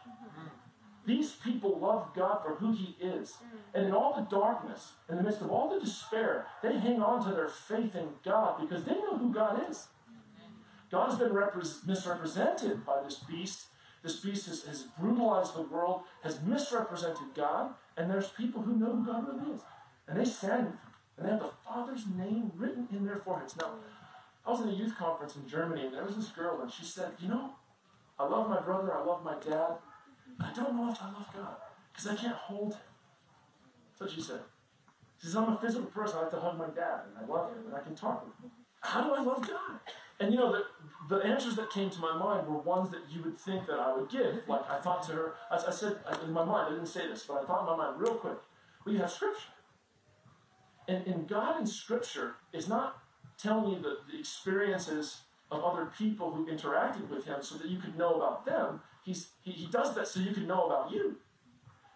These 1.06 1.34
people 1.34 1.78
love 1.78 2.16
God 2.16 2.40
for 2.44 2.56
who 2.56 2.72
He 2.72 2.96
is. 3.00 3.38
And 3.76 3.86
in 3.86 3.92
all 3.92 4.16
the 4.16 4.36
darkness, 4.36 4.94
in 5.08 5.18
the 5.18 5.24
midst 5.24 5.42
of 5.42 5.52
all 5.52 5.70
the 5.70 5.86
despair, 5.86 6.48
they 6.64 6.80
hang 6.80 7.00
on 7.00 7.24
to 7.28 7.36
their 7.36 7.48
faith 7.48 7.96
in 7.96 8.10
God 8.24 8.60
because 8.60 8.86
they 8.86 8.94
know 8.94 9.20
who 9.20 9.32
God 9.32 9.70
is. 9.70 9.90
God 10.96 11.10
has 11.10 11.20
been 11.20 11.32
repre- 11.32 11.86
misrepresented 11.86 12.86
by 12.86 13.02
this 13.04 13.16
beast. 13.16 13.66
This 14.02 14.22
beast 14.22 14.48
has, 14.48 14.64
has 14.64 14.84
brutalized 14.98 15.54
the 15.54 15.64
world, 15.64 16.04
has 16.24 16.42
misrepresented 16.42 17.36
God, 17.36 17.74
and 17.98 18.10
there's 18.10 18.30
people 18.30 18.62
who 18.62 18.78
know 18.78 18.96
who 18.96 19.06
God 19.06 19.28
really 19.28 19.56
is. 19.56 19.62
And 20.08 20.18
they 20.18 20.24
stand 20.24 20.68
with 20.68 20.74
him. 20.76 20.80
And 21.18 21.26
they 21.26 21.32
have 21.32 21.42
the 21.42 21.52
Father's 21.66 22.06
name 22.08 22.54
written 22.56 22.88
in 22.94 23.06
their 23.06 23.18
foreheads. 23.18 23.58
Now, 23.58 23.72
I 24.46 24.52
was 24.52 24.62
in 24.62 24.70
a 24.70 24.72
youth 24.72 24.96
conference 24.98 25.36
in 25.36 25.50
Germany, 25.50 25.86
and 25.86 25.94
there 25.94 26.06
was 26.06 26.16
this 26.16 26.30
girl, 26.30 26.62
and 26.62 26.72
she 26.72 26.86
said, 26.86 27.12
You 27.20 27.28
know, 27.28 27.56
I 28.18 28.26
love 28.26 28.50
my 28.50 28.62
brother, 28.62 28.94
I 28.94 29.04
love 29.04 29.22
my 29.22 29.36
dad, 29.36 29.76
I 30.40 30.54
don't 30.56 30.78
know 30.78 30.90
if 30.94 31.02
I 31.02 31.08
love 31.08 31.28
God, 31.34 31.58
because 31.92 32.08
I 32.08 32.16
can't 32.16 32.36
hold 32.36 32.72
him. 32.72 32.82
That's 34.00 34.02
what 34.02 34.12
she 34.12 34.22
said. 34.22 34.40
She 35.20 35.28
says, 35.28 35.36
I'm 35.36 35.52
a 35.52 35.60
physical 35.60 35.88
person, 35.88 36.20
I 36.20 36.22
like 36.22 36.32
to 36.32 36.40
hug 36.40 36.58
my 36.58 36.68
dad, 36.68 37.02
and 37.08 37.18
I 37.22 37.26
love 37.30 37.52
him, 37.52 37.66
and 37.66 37.76
I 37.76 37.82
can 37.82 37.96
talk 37.96 38.26
with 38.26 38.36
him. 38.40 38.52
how 38.80 39.02
do 39.02 39.14
I 39.14 39.22
love 39.22 39.46
God? 39.46 39.80
And 40.20 40.32
you 40.32 40.40
know, 40.40 40.52
the, 40.52 40.64
the 41.10 41.18
answers 41.18 41.56
that 41.56 41.70
came 41.70 41.90
to 41.90 42.00
my 42.00 42.18
mind 42.18 42.48
were 42.48 42.58
ones 42.58 42.90
that 42.92 43.02
you 43.10 43.22
would 43.24 43.38
think 43.38 43.66
that 43.68 43.80
I 43.80 43.96
would 43.96 44.10
give. 44.10 44.48
Like 44.48 44.70
I 44.70 44.78
thought 44.78 45.04
to 45.04 45.12
her, 45.14 45.34
I, 45.52 45.58
I 45.68 45.72
said 45.72 45.98
in 46.24 46.32
my 46.32 46.44
mind, 46.44 46.68
I 46.68 46.70
didn't 46.72 46.88
say 46.88 47.08
this, 47.08 47.24
but 47.28 47.42
I 47.42 47.46
thought 47.46 47.62
in 47.62 47.78
my 47.78 47.78
mind 47.78 48.02
real 48.02 48.16
quick, 48.16 48.38
well, 48.86 48.94
you 48.94 49.02
have 49.02 49.12
Scripture. 49.12 49.50
And, 50.88 51.06
and 51.08 51.28
God 51.28 51.60
in 51.60 51.68
Scripture 51.68 52.36
is 52.54 52.68
not 52.68 52.98
telling 53.38 53.74
you 53.74 53.82
the, 53.82 53.98
the 54.12 54.20
experiences 54.20 55.22
of 55.52 55.64
other 55.64 55.92
people 55.98 56.32
who 56.32 56.48
interacted 56.48 57.10
with 57.10 57.26
Him 57.26 57.42
so 57.42 57.56
that 57.58 57.68
you 57.68 57.78
could 57.78 57.98
know 57.98 58.16
about 58.16 58.46
them. 58.46 58.82
He's, 59.04 59.30
he, 59.42 59.52
he 59.52 59.68
does 59.68 59.94
that 59.96 60.08
so 60.08 60.20
you 60.20 60.34
can 60.34 60.48
know 60.48 60.66
about 60.66 60.92
you. 60.92 61.18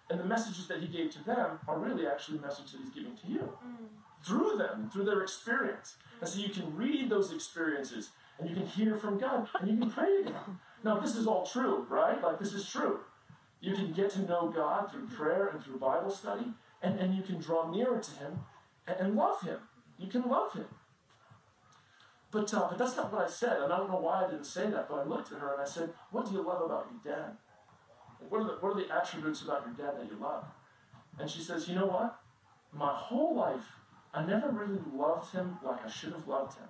And 0.09 0.19
the 0.19 0.25
messages 0.25 0.67
that 0.67 0.81
He 0.81 0.87
gave 0.87 1.11
to 1.11 1.23
them 1.23 1.59
are 1.67 1.79
really 1.79 2.07
actually 2.07 2.39
messages 2.39 2.73
that 2.73 2.81
He's 2.83 2.93
giving 2.93 3.15
to 3.17 3.27
you. 3.27 3.53
Mm. 3.65 3.87
Through 4.23 4.57
them, 4.57 4.89
through 4.91 5.05
their 5.05 5.21
experience. 5.21 5.95
And 6.19 6.29
so 6.29 6.39
you 6.39 6.49
can 6.49 6.75
read 6.75 7.09
those 7.09 7.31
experiences 7.31 8.09
and 8.39 8.49
you 8.49 8.55
can 8.55 8.65
hear 8.65 8.95
from 8.95 9.17
God 9.17 9.47
and 9.59 9.69
you 9.69 9.77
can 9.77 9.91
pray 9.91 10.23
to 10.23 10.31
Him. 10.31 10.59
Now, 10.83 10.99
this 10.99 11.15
is 11.15 11.27
all 11.27 11.45
true, 11.45 11.85
right? 11.89 12.21
Like, 12.21 12.39
this 12.39 12.53
is 12.53 12.67
true. 12.67 13.01
You 13.61 13.73
can 13.73 13.91
get 13.91 14.11
to 14.11 14.21
know 14.21 14.49
God 14.49 14.91
through 14.91 15.07
prayer 15.07 15.47
and 15.47 15.61
through 15.61 15.79
Bible 15.79 16.09
study, 16.09 16.53
and, 16.81 16.97
and 16.97 17.13
you 17.13 17.21
can 17.21 17.39
draw 17.39 17.69
nearer 17.69 17.99
to 17.99 18.11
Him 18.11 18.39
and, 18.87 18.97
and 18.99 19.15
love 19.15 19.41
Him. 19.41 19.59
You 19.97 20.07
can 20.07 20.23
love 20.29 20.53
Him. 20.53 20.65
But, 22.31 22.53
uh, 22.53 22.67
but 22.69 22.77
that's 22.77 22.95
not 22.95 23.11
what 23.11 23.23
I 23.23 23.27
said, 23.27 23.61
and 23.61 23.73
I 23.73 23.77
don't 23.77 23.89
know 23.89 23.99
why 23.99 24.23
I 24.23 24.29
didn't 24.29 24.45
say 24.45 24.69
that, 24.69 24.87
but 24.87 24.99
I 24.99 25.03
looked 25.03 25.31
at 25.31 25.39
her 25.39 25.53
and 25.53 25.61
I 25.61 25.65
said, 25.65 25.89
What 26.11 26.27
do 26.27 26.33
you 26.33 26.41
love 26.41 26.61
about 26.61 26.87
your 26.91 27.15
dad? 27.15 27.37
What 28.29 28.41
are 28.41 28.43
the, 28.43 28.53
what 28.59 28.75
are 28.75 28.81
the 28.81 28.93
attributes 28.93 29.41
about 29.41 29.65
your 29.65 29.73
dad 29.73 29.99
that 29.99 30.11
you 30.11 30.17
love? 30.21 30.45
And 31.19 31.29
she 31.29 31.41
says, 31.41 31.67
You 31.67 31.75
know 31.75 31.87
what? 31.87 32.19
My 32.71 32.93
whole 32.93 33.35
life, 33.35 33.79
I 34.13 34.23
never 34.23 34.49
really 34.49 34.79
loved 34.93 35.33
him 35.33 35.57
like 35.63 35.83
I 35.83 35.89
should 35.89 36.13
have 36.13 36.27
loved 36.27 36.57
him. 36.57 36.67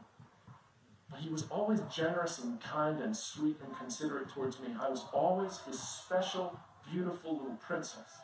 But 1.10 1.22
he 1.22 1.30
was 1.30 1.46
always 1.50 1.82
generous 1.94 2.40
and 2.40 2.62
kind 2.62 3.02
and 3.02 3.16
sweet 3.16 3.58
and 3.64 3.76
considerate 3.76 4.30
towards 4.30 4.60
me. 4.60 4.70
I 4.80 4.90
was 4.90 5.06
always 5.12 5.60
his 5.60 5.80
special, 5.80 6.60
beautiful 6.92 7.34
little 7.34 7.56
princess. 7.56 8.20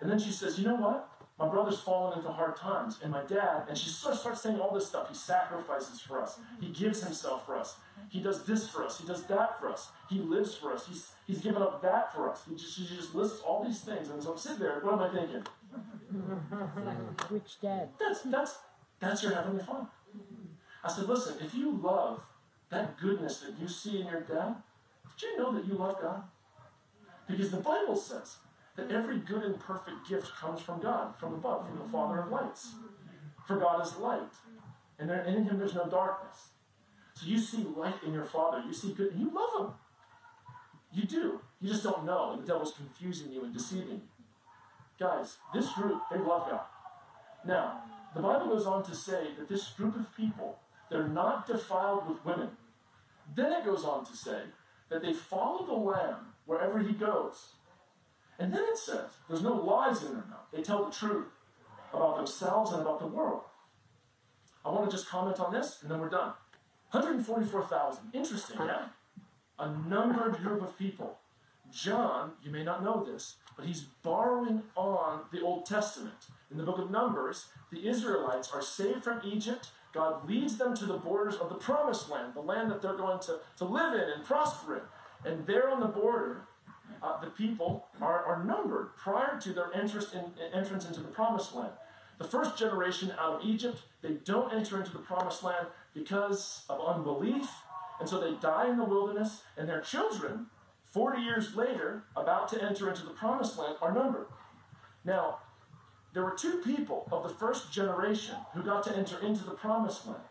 And 0.00 0.10
then 0.10 0.18
she 0.18 0.30
says, 0.30 0.58
You 0.58 0.66
know 0.66 0.76
what? 0.76 1.08
My 1.38 1.48
brother's 1.48 1.78
fallen 1.78 2.18
into 2.18 2.32
hard 2.32 2.56
times, 2.56 2.98
and 3.00 3.12
my 3.12 3.22
dad, 3.22 3.66
and 3.68 3.78
she 3.78 3.88
sort 3.88 4.14
of 4.14 4.18
starts 4.20 4.40
saying 4.42 4.58
all 4.58 4.74
this 4.74 4.88
stuff. 4.88 5.08
He 5.08 5.14
sacrifices 5.14 6.00
for 6.00 6.20
us, 6.20 6.40
he 6.60 6.70
gives 6.70 7.00
himself 7.04 7.46
for 7.46 7.56
us, 7.56 7.76
he 8.08 8.20
does 8.20 8.44
this 8.44 8.68
for 8.68 8.84
us, 8.84 8.98
he 8.98 9.06
does 9.06 9.24
that 9.26 9.60
for 9.60 9.68
us, 9.68 9.90
he 10.10 10.18
lives 10.18 10.56
for 10.56 10.72
us, 10.72 10.88
he's, 10.88 11.12
he's 11.28 11.40
given 11.40 11.62
up 11.62 11.80
that 11.82 12.12
for 12.12 12.28
us. 12.28 12.42
He 12.48 12.56
just, 12.56 12.76
she 12.76 12.84
just 12.84 13.14
lists 13.14 13.40
all 13.46 13.62
these 13.64 13.82
things, 13.82 14.08
and 14.10 14.20
so 14.20 14.32
I'm 14.32 14.38
sitting 14.38 14.58
there, 14.58 14.80
what 14.80 14.94
am 14.94 15.00
I 15.00 15.10
thinking? 15.10 15.44
Which 17.28 17.60
dad? 17.60 17.90
That's, 18.00 18.22
that's, 18.22 18.58
that's 18.98 19.22
your 19.22 19.32
Heavenly 19.32 19.62
Father. 19.62 19.86
I 20.84 20.90
said, 20.90 21.08
listen, 21.08 21.36
if 21.40 21.54
you 21.54 21.72
love 21.72 22.24
that 22.70 22.98
goodness 22.98 23.40
that 23.40 23.58
you 23.60 23.68
see 23.68 24.00
in 24.00 24.06
your 24.06 24.20
dad, 24.20 24.56
did 25.18 25.22
you 25.22 25.38
know 25.38 25.52
that 25.52 25.66
you 25.66 25.74
love 25.74 26.00
God? 26.00 26.22
Because 27.26 27.50
the 27.50 27.58
Bible 27.58 27.96
says 27.96 28.36
that 28.76 28.90
every 28.90 29.18
good 29.18 29.42
and 29.42 29.58
perfect 29.58 30.08
gift 30.08 30.34
comes 30.36 30.60
from 30.60 30.80
God, 30.80 31.14
from 31.18 31.34
above, 31.34 31.66
from 31.66 31.78
the 31.78 31.84
Father 31.84 32.20
of 32.20 32.30
lights. 32.30 32.74
For 33.46 33.56
God 33.56 33.84
is 33.84 33.96
light, 33.96 34.32
and 34.98 35.10
in 35.10 35.44
Him 35.44 35.58
there's 35.58 35.74
no 35.74 35.88
darkness. 35.88 36.50
So 37.14 37.26
you 37.26 37.38
see 37.38 37.66
light 37.76 38.02
in 38.06 38.12
your 38.12 38.24
Father, 38.24 38.62
you 38.64 38.72
see 38.72 38.92
good, 38.92 39.12
and 39.12 39.20
you 39.20 39.32
love 39.34 39.66
Him. 39.66 39.74
You 40.92 41.04
do. 41.04 41.40
You 41.60 41.70
just 41.70 41.82
don't 41.82 42.04
know, 42.04 42.32
and 42.32 42.42
the 42.42 42.46
devil's 42.46 42.72
confusing 42.72 43.32
you 43.32 43.44
and 43.44 43.52
deceiving 43.52 43.88
you. 43.88 44.00
Guys, 44.98 45.38
this 45.52 45.72
group, 45.72 46.02
they 46.10 46.18
love 46.18 46.48
God. 46.48 46.60
Now, 47.46 47.82
the 48.14 48.20
Bible 48.20 48.48
goes 48.48 48.66
on 48.66 48.82
to 48.84 48.94
say 48.94 49.28
that 49.38 49.48
this 49.48 49.68
group 49.68 49.96
of 49.96 50.16
people 50.16 50.58
they're 50.90 51.08
not 51.08 51.46
defiled 51.46 52.08
with 52.08 52.24
women. 52.24 52.50
Then 53.34 53.52
it 53.52 53.64
goes 53.64 53.84
on 53.84 54.04
to 54.06 54.16
say 54.16 54.42
that 54.88 55.02
they 55.02 55.12
follow 55.12 55.66
the 55.66 55.74
Lamb 55.74 56.34
wherever 56.46 56.78
he 56.78 56.92
goes. 56.92 57.52
And 58.38 58.52
then 58.52 58.62
it 58.64 58.78
says 58.78 59.10
there's 59.28 59.42
no 59.42 59.54
lies 59.54 60.02
in 60.02 60.12
their 60.12 60.24
mouth. 60.24 60.46
They 60.52 60.62
tell 60.62 60.84
the 60.84 60.92
truth 60.92 61.26
about 61.92 62.16
themselves 62.16 62.72
and 62.72 62.80
about 62.82 63.00
the 63.00 63.06
world. 63.06 63.42
I 64.64 64.70
want 64.70 64.90
to 64.90 64.96
just 64.96 65.08
comment 65.08 65.40
on 65.40 65.52
this 65.52 65.78
and 65.82 65.90
then 65.90 66.00
we're 66.00 66.08
done. 66.08 66.32
144,000. 66.90 68.02
Interesting, 68.14 68.56
yeah? 68.64 68.86
A 69.58 69.70
numbered 69.70 70.36
group 70.38 70.62
of 70.62 70.78
people. 70.78 71.18
John, 71.70 72.32
you 72.42 72.50
may 72.50 72.64
not 72.64 72.82
know 72.82 73.04
this, 73.04 73.36
but 73.58 73.66
he's 73.66 73.82
borrowing 73.82 74.62
on 74.76 75.24
the 75.32 75.42
Old 75.42 75.66
Testament. 75.66 76.28
In 76.50 76.56
the 76.56 76.62
book 76.62 76.78
of 76.78 76.90
Numbers, 76.90 77.48
the 77.70 77.86
Israelites 77.86 78.50
are 78.54 78.62
saved 78.62 79.04
from 79.04 79.20
Egypt 79.22 79.72
God 79.92 80.28
leads 80.28 80.58
them 80.58 80.76
to 80.76 80.86
the 80.86 80.96
borders 80.96 81.36
of 81.36 81.48
the 81.48 81.54
promised 81.54 82.10
land, 82.10 82.34
the 82.34 82.40
land 82.40 82.70
that 82.70 82.82
they're 82.82 82.96
going 82.96 83.20
to, 83.20 83.38
to 83.56 83.64
live 83.64 83.94
in 83.94 84.08
and 84.10 84.24
prosper 84.24 84.76
in. 84.76 85.32
And 85.32 85.46
there 85.46 85.68
on 85.68 85.80
the 85.80 85.86
border, 85.86 86.42
uh, 87.02 87.20
the 87.20 87.30
people 87.30 87.86
are, 88.00 88.24
are 88.24 88.44
numbered 88.44 88.96
prior 88.96 89.40
to 89.40 89.52
their 89.52 89.72
entrance, 89.74 90.12
in, 90.12 90.32
entrance 90.52 90.86
into 90.86 91.00
the 91.00 91.08
promised 91.08 91.54
land. 91.54 91.72
The 92.18 92.24
first 92.24 92.58
generation 92.58 93.12
out 93.18 93.40
of 93.40 93.44
Egypt, 93.44 93.82
they 94.02 94.14
don't 94.24 94.52
enter 94.52 94.78
into 94.78 94.92
the 94.92 94.98
promised 94.98 95.42
land 95.42 95.68
because 95.94 96.64
of 96.68 96.80
unbelief, 96.80 97.48
and 98.00 98.08
so 98.08 98.20
they 98.20 98.34
die 98.40 98.68
in 98.68 98.76
the 98.76 98.84
wilderness, 98.84 99.42
and 99.56 99.68
their 99.68 99.80
children, 99.80 100.46
40 100.92 101.20
years 101.20 101.54
later, 101.54 102.04
about 102.16 102.48
to 102.48 102.62
enter 102.62 102.88
into 102.88 103.04
the 103.04 103.10
promised 103.10 103.58
land, 103.58 103.76
are 103.82 103.92
numbered. 103.92 104.26
Now, 105.04 105.38
there 106.14 106.24
were 106.24 106.36
two 106.36 106.60
people 106.64 107.06
of 107.12 107.22
the 107.22 107.28
first 107.28 107.72
generation 107.72 108.36
who 108.54 108.62
got 108.62 108.82
to 108.84 108.96
enter 108.96 109.18
into 109.20 109.44
the 109.44 109.52
promised 109.52 110.06
land 110.06 110.22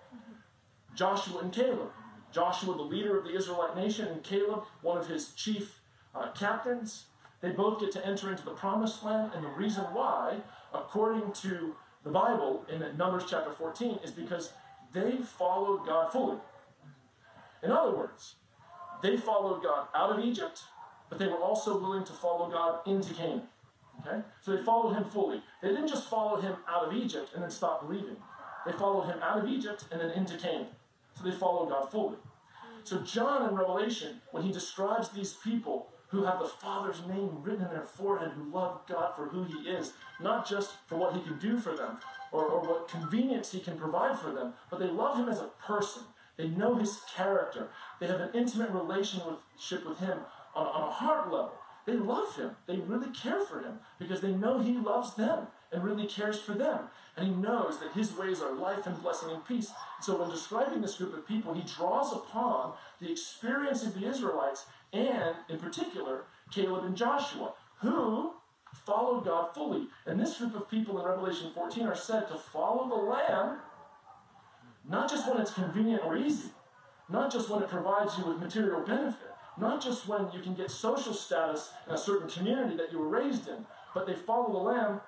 Joshua 0.96 1.40
and 1.42 1.54
Caleb. 1.54 1.92
Joshua, 2.32 2.76
the 2.76 2.82
leader 2.82 3.18
of 3.18 3.24
the 3.24 3.36
Israelite 3.36 3.76
nation, 3.76 4.08
and 4.08 4.24
Caleb, 4.24 4.64
one 4.82 4.98
of 4.98 5.08
his 5.08 5.34
chief 5.34 5.80
uh, 6.14 6.32
captains. 6.32 7.06
They 7.40 7.52
both 7.52 7.80
get 7.80 7.92
to 7.94 8.06
enter 8.06 8.30
into 8.32 8.44
the 8.44 8.52
promised 8.52 9.04
land, 9.04 9.32
and 9.36 9.46
the 9.46 9.50
reason 9.50 9.84
why, 9.94 10.42
according 10.74 11.32
to 11.34 11.76
the 12.04 12.10
Bible 12.10 12.66
in 12.68 12.98
Numbers 12.98 13.26
chapter 13.30 13.52
14, 13.52 14.00
is 14.04 14.12
because 14.12 14.54
they 14.92 15.18
followed 15.18 15.86
God 15.86 16.12
fully. 16.12 16.38
In 17.64 17.72
other 17.72 17.96
words, 17.96 18.36
they 19.02 19.18
followed 19.18 19.64
God 19.64 19.88
out 19.96 20.12
of 20.12 20.24
Egypt, 20.24 20.64
but 21.10 21.20
they 21.20 21.28
were 21.28 21.38
also 21.38 21.80
willing 21.80 22.04
to 22.06 22.14
follow 22.14 22.50
God 22.50 22.80
into 22.86 23.14
Canaan. 23.14 23.44
Okay? 24.02 24.22
So 24.42 24.56
they 24.56 24.64
followed 24.64 24.94
him 24.94 25.06
fully. 25.06 25.42
They 25.62 25.70
didn't 25.70 25.88
just 25.88 26.10
follow 26.10 26.40
him 26.40 26.56
out 26.68 26.88
of 26.88 26.94
Egypt 26.94 27.32
and 27.34 27.44
then 27.44 27.52
stop 27.52 27.88
believing. 27.88 28.18
They 28.66 28.72
followed 28.74 29.06
him 29.06 29.20
out 29.22 29.40
of 29.40 29.50
Egypt 29.50 29.86
and 29.92 30.02
then 30.02 30.12
into 30.12 30.38
Canaan. 30.38 30.68
So 31.16 31.24
they 31.24 31.36
followed 31.36 31.70
God 31.70 31.90
fully. 31.92 32.18
So 32.84 33.00
John 33.00 33.48
in 33.50 33.56
Revelation, 33.56 34.22
when 34.32 34.44
he 34.44 34.52
describes 34.52 35.10
these 35.10 35.34
people 35.34 35.90
who 36.10 36.24
have 36.24 36.40
the 36.40 36.48
Father's 36.48 37.02
name 37.06 37.42
written 37.42 37.66
in 37.66 37.72
their 37.72 37.84
forehead, 37.84 38.32
who 38.32 38.50
love 38.50 38.82
God 38.88 39.16
for 39.16 39.28
who 39.28 39.44
he 39.44 39.70
is, 39.70 39.94
not 40.22 40.48
just 40.48 40.72
for 40.88 40.98
what 40.98 41.14
he 41.14 41.22
can 41.22 41.38
do 41.38 41.58
for 41.60 41.76
them 41.76 41.98
or, 42.32 42.46
or 42.46 42.62
what 42.62 42.88
convenience 42.88 43.52
he 43.52 43.60
can 43.60 43.78
provide 43.78 44.18
for 44.18 44.32
them, 44.32 44.54
but 44.70 44.80
they 44.80 44.88
love 44.88 45.18
him 45.18 45.30
as 45.30 45.40
a 45.40 45.50
person. 45.66 46.04
They 46.38 46.48
know 46.48 46.76
his 46.76 47.02
character. 47.16 47.70
They 48.00 48.08
have 48.08 48.22
an 48.22 48.30
intimate 48.34 48.72
relationship 48.72 49.88
with 49.88 50.00
him 50.00 50.20
on, 50.56 50.68
on 50.68 50.90
a 50.90 50.92
heart 50.92 51.32
level. 51.32 51.54
They 51.86 51.94
love 51.94 52.36
him. 52.36 52.52
They 52.68 52.78
really 52.78 53.10
care 53.10 53.44
for 53.46 53.62
him 53.62 53.80
because 53.98 54.22
they 54.22 54.32
know 54.32 54.60
he 54.60 54.78
loves 54.78 55.16
them 55.16 55.48
and 55.72 55.84
really 55.84 56.06
cares 56.06 56.40
for 56.40 56.54
them. 56.54 56.90
And 57.16 57.28
he 57.28 57.34
knows 57.34 57.80
that 57.80 57.94
his 57.94 58.16
ways 58.16 58.42
are 58.42 58.54
life 58.54 58.86
and 58.86 59.02
blessing 59.02 59.32
and 59.32 59.46
peace. 59.46 59.72
So 60.02 60.18
when 60.18 60.30
describing 60.30 60.82
this 60.82 60.96
group 60.96 61.16
of 61.16 61.28
people, 61.28 61.54
he 61.54 61.64
draws 61.64 62.14
upon 62.14 62.74
the 63.00 63.12
experience 63.12 63.84
of 63.84 64.00
the 64.00 64.08
Israelites 64.08 64.66
and, 64.94 65.36
in 65.50 65.60
particular, 65.60 66.26
Caleb 66.52 66.86
and 66.86 66.96
Joshua, 66.96 67.54
who 67.80 68.34
followed 68.86 69.26
God 69.26 69.54
fully. 69.54 69.88
And 70.06 70.20
this 70.20 70.38
group 70.38 70.56
of 70.56 70.70
people 70.70 71.00
in 71.00 71.06
Revelation 71.06 71.52
14 71.54 71.88
are 71.88 71.96
said 71.96 72.28
to 72.28 72.36
follow 72.36 72.88
the 72.88 72.96
Lamb, 72.96 73.60
not 74.90 75.10
just 75.10 75.28
when 75.28 75.42
it's 75.42 75.54
convenient 75.54 76.04
or 76.04 76.18
easy, 76.18 76.50
not 77.10 77.32
just 77.32 77.50
when 77.50 77.62
it 77.62 77.70
provides 77.70 78.18
you 78.18 78.26
with 78.26 78.40
material 78.40 78.82
benefit, 78.82 79.32
not 79.60 79.82
just 79.82 80.08
when 80.08 80.30
you 80.34 80.40
can 80.40 80.54
get 80.54 80.70
social 80.70 81.14
status 81.14 81.72
in 81.88 81.94
a 81.94 81.98
certain 81.98 82.30
community 82.30 82.78
that 82.78 82.92
you 82.92 83.00
were 83.00 83.08
raised 83.08 83.48
in, 83.48 83.66
but 83.94 84.06
they 84.06 84.14
follow 84.14 84.52
the 84.52 84.58
Lamb 84.58 85.02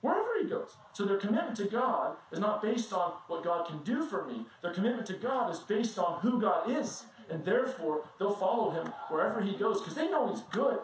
wherever 0.00 0.28
he 0.40 0.48
goes. 0.48 0.76
So 0.92 1.04
their 1.04 1.16
commitment 1.16 1.56
to 1.56 1.64
God 1.64 2.16
is 2.32 2.38
not 2.38 2.62
based 2.62 2.92
on 2.92 3.12
what 3.26 3.44
God 3.44 3.66
can 3.66 3.82
do 3.82 4.04
for 4.04 4.26
me. 4.26 4.46
Their 4.62 4.72
commitment 4.72 5.06
to 5.06 5.14
God 5.14 5.50
is 5.50 5.60
based 5.60 5.98
on 5.98 6.20
who 6.20 6.40
God 6.40 6.70
is. 6.70 7.04
And 7.30 7.44
therefore, 7.44 8.02
they'll 8.18 8.34
follow 8.34 8.70
him 8.70 8.92
wherever 9.08 9.40
he 9.40 9.52
goes 9.52 9.80
because 9.80 9.94
they 9.94 10.10
know 10.10 10.30
he's 10.30 10.42
good. 10.50 10.78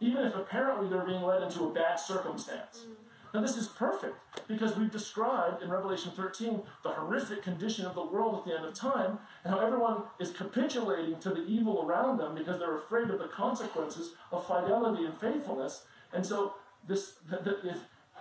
Even 0.00 0.24
if 0.24 0.34
apparently 0.34 0.88
they're 0.88 1.04
being 1.04 1.22
led 1.22 1.42
into 1.42 1.64
a 1.64 1.72
bad 1.72 1.96
circumstance. 1.96 2.86
Now, 3.34 3.42
this 3.42 3.56
is 3.56 3.68
perfect 3.68 4.16
because 4.46 4.76
we've 4.76 4.90
described 4.90 5.62
in 5.62 5.68
Revelation 5.68 6.12
13 6.12 6.62
the 6.82 6.90
horrific 6.90 7.42
condition 7.42 7.84
of 7.84 7.94
the 7.94 8.04
world 8.04 8.38
at 8.38 8.44
the 8.46 8.56
end 8.56 8.64
of 8.64 8.74
time 8.74 9.18
and 9.44 9.52
how 9.52 9.60
everyone 9.60 10.04
is 10.18 10.30
capitulating 10.30 11.20
to 11.20 11.30
the 11.30 11.44
evil 11.44 11.84
around 11.84 12.18
them 12.18 12.34
because 12.34 12.58
they're 12.58 12.76
afraid 12.76 13.10
of 13.10 13.18
the 13.18 13.28
consequences 13.28 14.12
of 14.32 14.46
fidelity 14.46 15.04
and 15.04 15.14
faithfulness. 15.18 15.84
And 16.12 16.24
so, 16.24 16.54
this, 16.86 17.14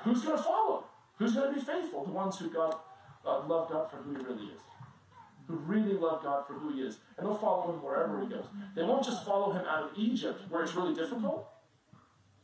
who's 0.03 0.21
going 0.23 0.37
to 0.37 0.43
follow? 0.43 0.85
Who's 1.17 1.33
going 1.33 1.53
to 1.53 1.59
be 1.59 1.65
faithful? 1.65 2.03
The 2.05 2.11
ones 2.11 2.37
who 2.37 2.49
God 2.49 2.75
uh, 3.25 3.45
love 3.45 3.69
God 3.69 3.89
for 3.89 3.97
who 3.97 4.11
He 4.11 4.23
really 4.23 4.45
is, 4.45 4.61
who 5.47 5.55
really 5.55 5.93
love 5.93 6.23
God 6.23 6.45
for 6.45 6.53
who 6.53 6.73
He 6.73 6.81
is, 6.81 6.97
and 7.17 7.25
they'll 7.25 7.37
follow 7.37 7.71
Him 7.71 7.81
wherever 7.81 8.21
He 8.21 8.27
goes. 8.27 8.45
They 8.75 8.83
won't 8.83 9.03
just 9.03 9.25
follow 9.25 9.51
Him 9.51 9.65
out 9.65 9.83
of 9.83 9.89
Egypt, 9.95 10.41
where 10.49 10.63
it's 10.63 10.75
really 10.75 10.93
difficult. 10.93 11.47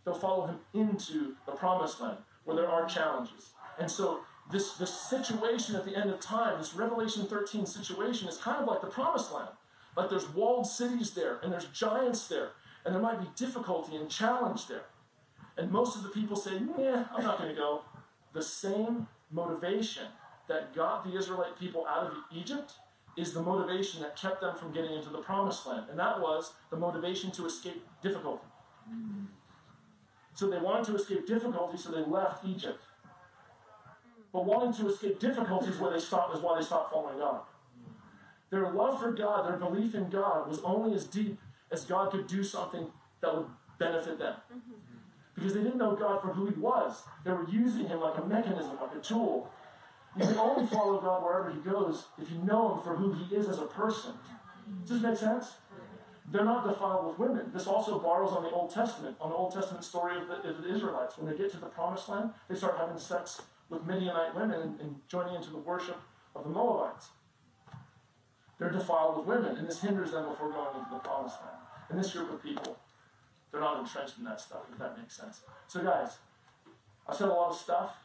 They'll 0.05 0.16
follow 0.16 0.47
Him 0.47 0.59
into 0.74 1.36
the 1.45 1.51
Promised 1.53 2.01
Land, 2.01 2.18
where 2.44 2.56
there 2.56 2.70
are 2.70 2.86
challenges. 2.86 3.52
And 3.80 3.89
so 3.89 4.22
this, 4.52 4.74
this 4.74 4.94
situation 4.94 5.76
at 5.76 5.86
the 5.86 5.96
end 5.96 6.10
of 6.10 6.20
time, 6.20 6.58
this 6.58 6.74
Revelation 6.74 7.26
13 7.26 7.66
situation, 7.66 8.28
is 8.28 8.38
kind 8.38 8.62
of 8.62 8.68
like 8.68 8.82
the 8.82 8.88
Promised 8.88 9.32
Land. 9.34 9.50
Like 9.96 10.10
there's 10.10 10.30
walled 10.30 10.68
cities 10.68 11.12
there, 11.12 11.39
and 11.44 11.52
there's 11.52 11.66
giants 11.66 12.28
there, 12.28 12.50
and 12.86 12.94
there 12.94 13.02
might 13.02 13.20
be 13.20 13.28
difficulty 13.36 13.96
and 13.96 14.10
challenge 14.10 14.68
there. 14.68 14.86
And 15.58 15.72
most 15.72 15.96
of 15.96 16.04
the 16.04 16.10
people 16.10 16.36
say, 16.36 16.60
yeah, 16.78 17.06
I'm 17.16 17.24
not 17.24 17.38
going 17.38 17.50
to 17.50 17.56
go. 17.56 17.82
The 18.34 18.41
same 18.41 19.08
motivation 19.32 20.06
that 20.48 20.74
got 20.76 21.04
the 21.04 21.18
Israelite 21.18 21.58
people 21.60 21.86
out 21.88 22.08
of 22.08 22.14
Egypt 22.32 22.74
is 23.16 23.34
the 23.34 23.41
motivation 23.41 24.02
that 24.02 24.16
kept 24.16 24.41
them 24.41 24.56
from 24.56 24.74
getting 24.74 24.91
into 24.94 25.10
the 25.10 25.20
promised 25.20 25.68
land. 25.68 25.86
And 25.89 26.00
that 26.00 26.20
was 26.20 26.54
the 26.72 26.78
motivation 26.78 27.32
to 27.32 27.46
escape 27.46 27.86
difficulty. 28.02 28.46
So 30.34 30.49
they 30.49 30.57
wanted 30.57 30.86
to 30.86 30.95
escape 30.95 31.27
difficulty, 31.27 31.77
so 31.77 31.91
they 31.91 32.01
left 32.01 32.45
Egypt. 32.45 32.81
But 34.31 34.45
wanting 34.45 34.73
to 34.84 34.91
escape 34.91 35.19
difficulties 35.19 35.77
where 35.77 35.91
they 35.91 35.99
stopped, 35.99 36.36
is 36.36 36.41
why 36.41 36.57
they 36.57 36.65
stopped 36.65 36.91
following 36.91 37.19
God. 37.19 37.41
Their 38.49 38.71
love 38.71 38.99
for 38.99 39.11
God, 39.11 39.47
their 39.47 39.57
belief 39.57 39.93
in 39.93 40.09
God, 40.09 40.47
was 40.47 40.59
only 40.63 40.95
as 40.95 41.05
deep 41.05 41.39
as 41.71 41.86
God 41.86 42.11
could 42.11 42.27
do 42.27 42.43
something 42.43 42.88
that 43.21 43.36
would 43.36 43.47
benefit 43.77 44.17
them. 44.17 44.36
Because 45.36 45.53
they 45.53 45.61
didn't 45.61 45.77
know 45.77 45.95
God 45.95 46.21
for 46.21 46.29
who 46.29 46.47
He 46.47 46.59
was. 46.59 47.03
They 47.23 47.31
were 47.31 47.47
using 47.49 47.88
Him 47.88 47.99
like 48.01 48.17
a 48.17 48.25
mechanism, 48.25 48.77
like 48.79 48.95
a 48.95 48.99
tool. 48.99 49.51
You 50.15 50.27
can 50.27 50.38
only 50.38 50.67
follow 50.67 50.99
God 50.99 51.23
wherever 51.23 51.51
He 51.51 51.59
goes 51.59 52.05
if 52.21 52.29
you 52.31 52.38
know 52.39 52.75
Him 52.75 52.84
for 52.84 52.95
who 52.95 53.13
He 53.13 53.36
is 53.36 53.49
as 53.49 53.59
a 53.59 53.65
person. 53.65 54.13
Does 54.81 55.01
this 55.01 55.01
make 55.01 55.17
sense? 55.17 55.53
They're 56.34 56.43
not 56.43 56.67
defiled 56.67 57.05
with 57.05 57.19
women. 57.19 57.51
This 57.53 57.67
also 57.67 57.99
borrows 57.99 58.31
on 58.31 58.41
the 58.41 58.49
Old 58.49 58.73
Testament, 58.73 59.17
on 59.21 59.29
the 59.29 59.36
Old 59.36 59.53
Testament 59.53 59.84
story 59.84 60.17
of 60.19 60.27
the, 60.27 60.49
of 60.49 60.63
the 60.63 60.73
Israelites. 60.73 61.15
When 61.15 61.31
they 61.31 61.38
get 61.38 61.51
to 61.51 61.57
the 61.57 61.67
Promised 61.67 62.09
Land, 62.09 62.31
they 62.49 62.55
start 62.55 62.79
having 62.79 62.97
sex 62.97 63.43
with 63.69 63.86
Midianite 63.86 64.34
women 64.34 64.59
and, 64.59 64.79
and 64.79 64.95
joining 65.07 65.36
into 65.36 65.51
the 65.51 65.59
worship 65.59 66.01
of 66.36 66.43
the 66.43 66.49
Moabites. 66.49 67.09
They're 68.57 68.71
defiled 68.71 69.17
with 69.19 69.27
women, 69.27 69.57
and 69.57 69.67
this 69.67 69.81
hinders 69.81 70.09
them 70.09 70.27
before 70.27 70.51
going 70.51 70.75
into 70.75 70.89
the 70.91 70.97
Promised 70.97 71.38
Land. 71.41 71.57
And 71.91 71.99
this 71.99 72.11
group 72.13 72.34
of 72.34 72.41
people, 72.41 72.79
they're 73.51 73.61
not 73.61 73.81
entrenched 73.81 74.17
in 74.17 74.23
that 74.23 74.41
stuff, 74.41 74.61
if 74.71 74.79
that 74.79 74.97
makes 74.97 75.15
sense. 75.15 75.41
So, 75.67 75.84
guys, 75.84 76.17
I 77.07 77.13
said 77.13 77.27
a 77.27 77.34
lot 77.34 77.51
of 77.51 77.55
stuff. 77.55 77.97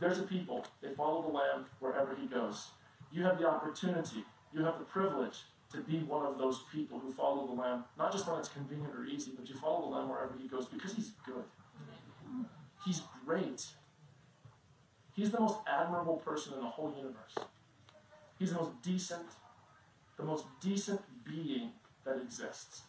There's 0.00 0.20
a 0.20 0.22
people, 0.22 0.64
they 0.80 0.94
follow 0.94 1.20
the 1.20 1.28
Lamb 1.28 1.66
wherever 1.80 2.16
he 2.18 2.26
goes. 2.26 2.68
You 3.12 3.24
have 3.24 3.38
the 3.38 3.46
opportunity, 3.46 4.24
you 4.54 4.64
have 4.64 4.78
the 4.78 4.84
privilege 4.84 5.40
to 5.74 5.80
be 5.80 5.98
one 5.98 6.24
of 6.24 6.38
those 6.38 6.62
people 6.72 6.98
who 6.98 7.10
follow 7.12 7.46
the 7.46 7.52
Lamb, 7.52 7.84
not 7.98 8.12
just 8.12 8.28
when 8.28 8.38
it's 8.38 8.48
convenient 8.48 8.94
or 8.94 9.04
easy, 9.04 9.32
but 9.36 9.48
you 9.48 9.54
follow 9.56 9.88
the 9.88 9.96
Lamb 9.96 10.08
wherever 10.08 10.34
he 10.40 10.48
goes 10.48 10.66
because 10.66 10.94
he's 10.94 11.12
good. 11.26 11.44
He's 12.84 13.02
great. 13.26 13.66
He's 15.14 15.30
the 15.30 15.40
most 15.40 15.58
admirable 15.66 16.16
person 16.16 16.54
in 16.54 16.60
the 16.60 16.66
whole 16.66 16.92
universe. 16.96 17.48
He's 18.38 18.52
the 18.52 18.58
most 18.58 18.82
decent, 18.82 19.26
the 20.16 20.24
most 20.24 20.44
decent 20.60 21.00
being 21.24 21.72
that 22.04 22.16
exists. 22.20 22.82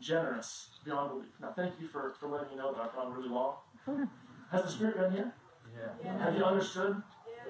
Generous 0.00 0.70
beyond 0.84 1.10
belief. 1.10 1.32
Now, 1.40 1.52
thank 1.54 1.74
you 1.80 1.86
for, 1.86 2.14
for 2.18 2.28
letting 2.28 2.50
me 2.50 2.56
know 2.56 2.72
that 2.72 2.80
I've 2.80 2.94
gone 2.94 3.12
really 3.12 3.28
long. 3.28 3.54
Has 4.50 4.62
the 4.62 4.70
Spirit 4.70 4.98
been 4.98 5.12
here? 5.12 5.32
Yeah. 6.04 6.18
Have 6.18 6.36
you 6.36 6.44
understood? 6.44 7.02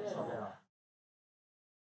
Yeah. 0.05 0.47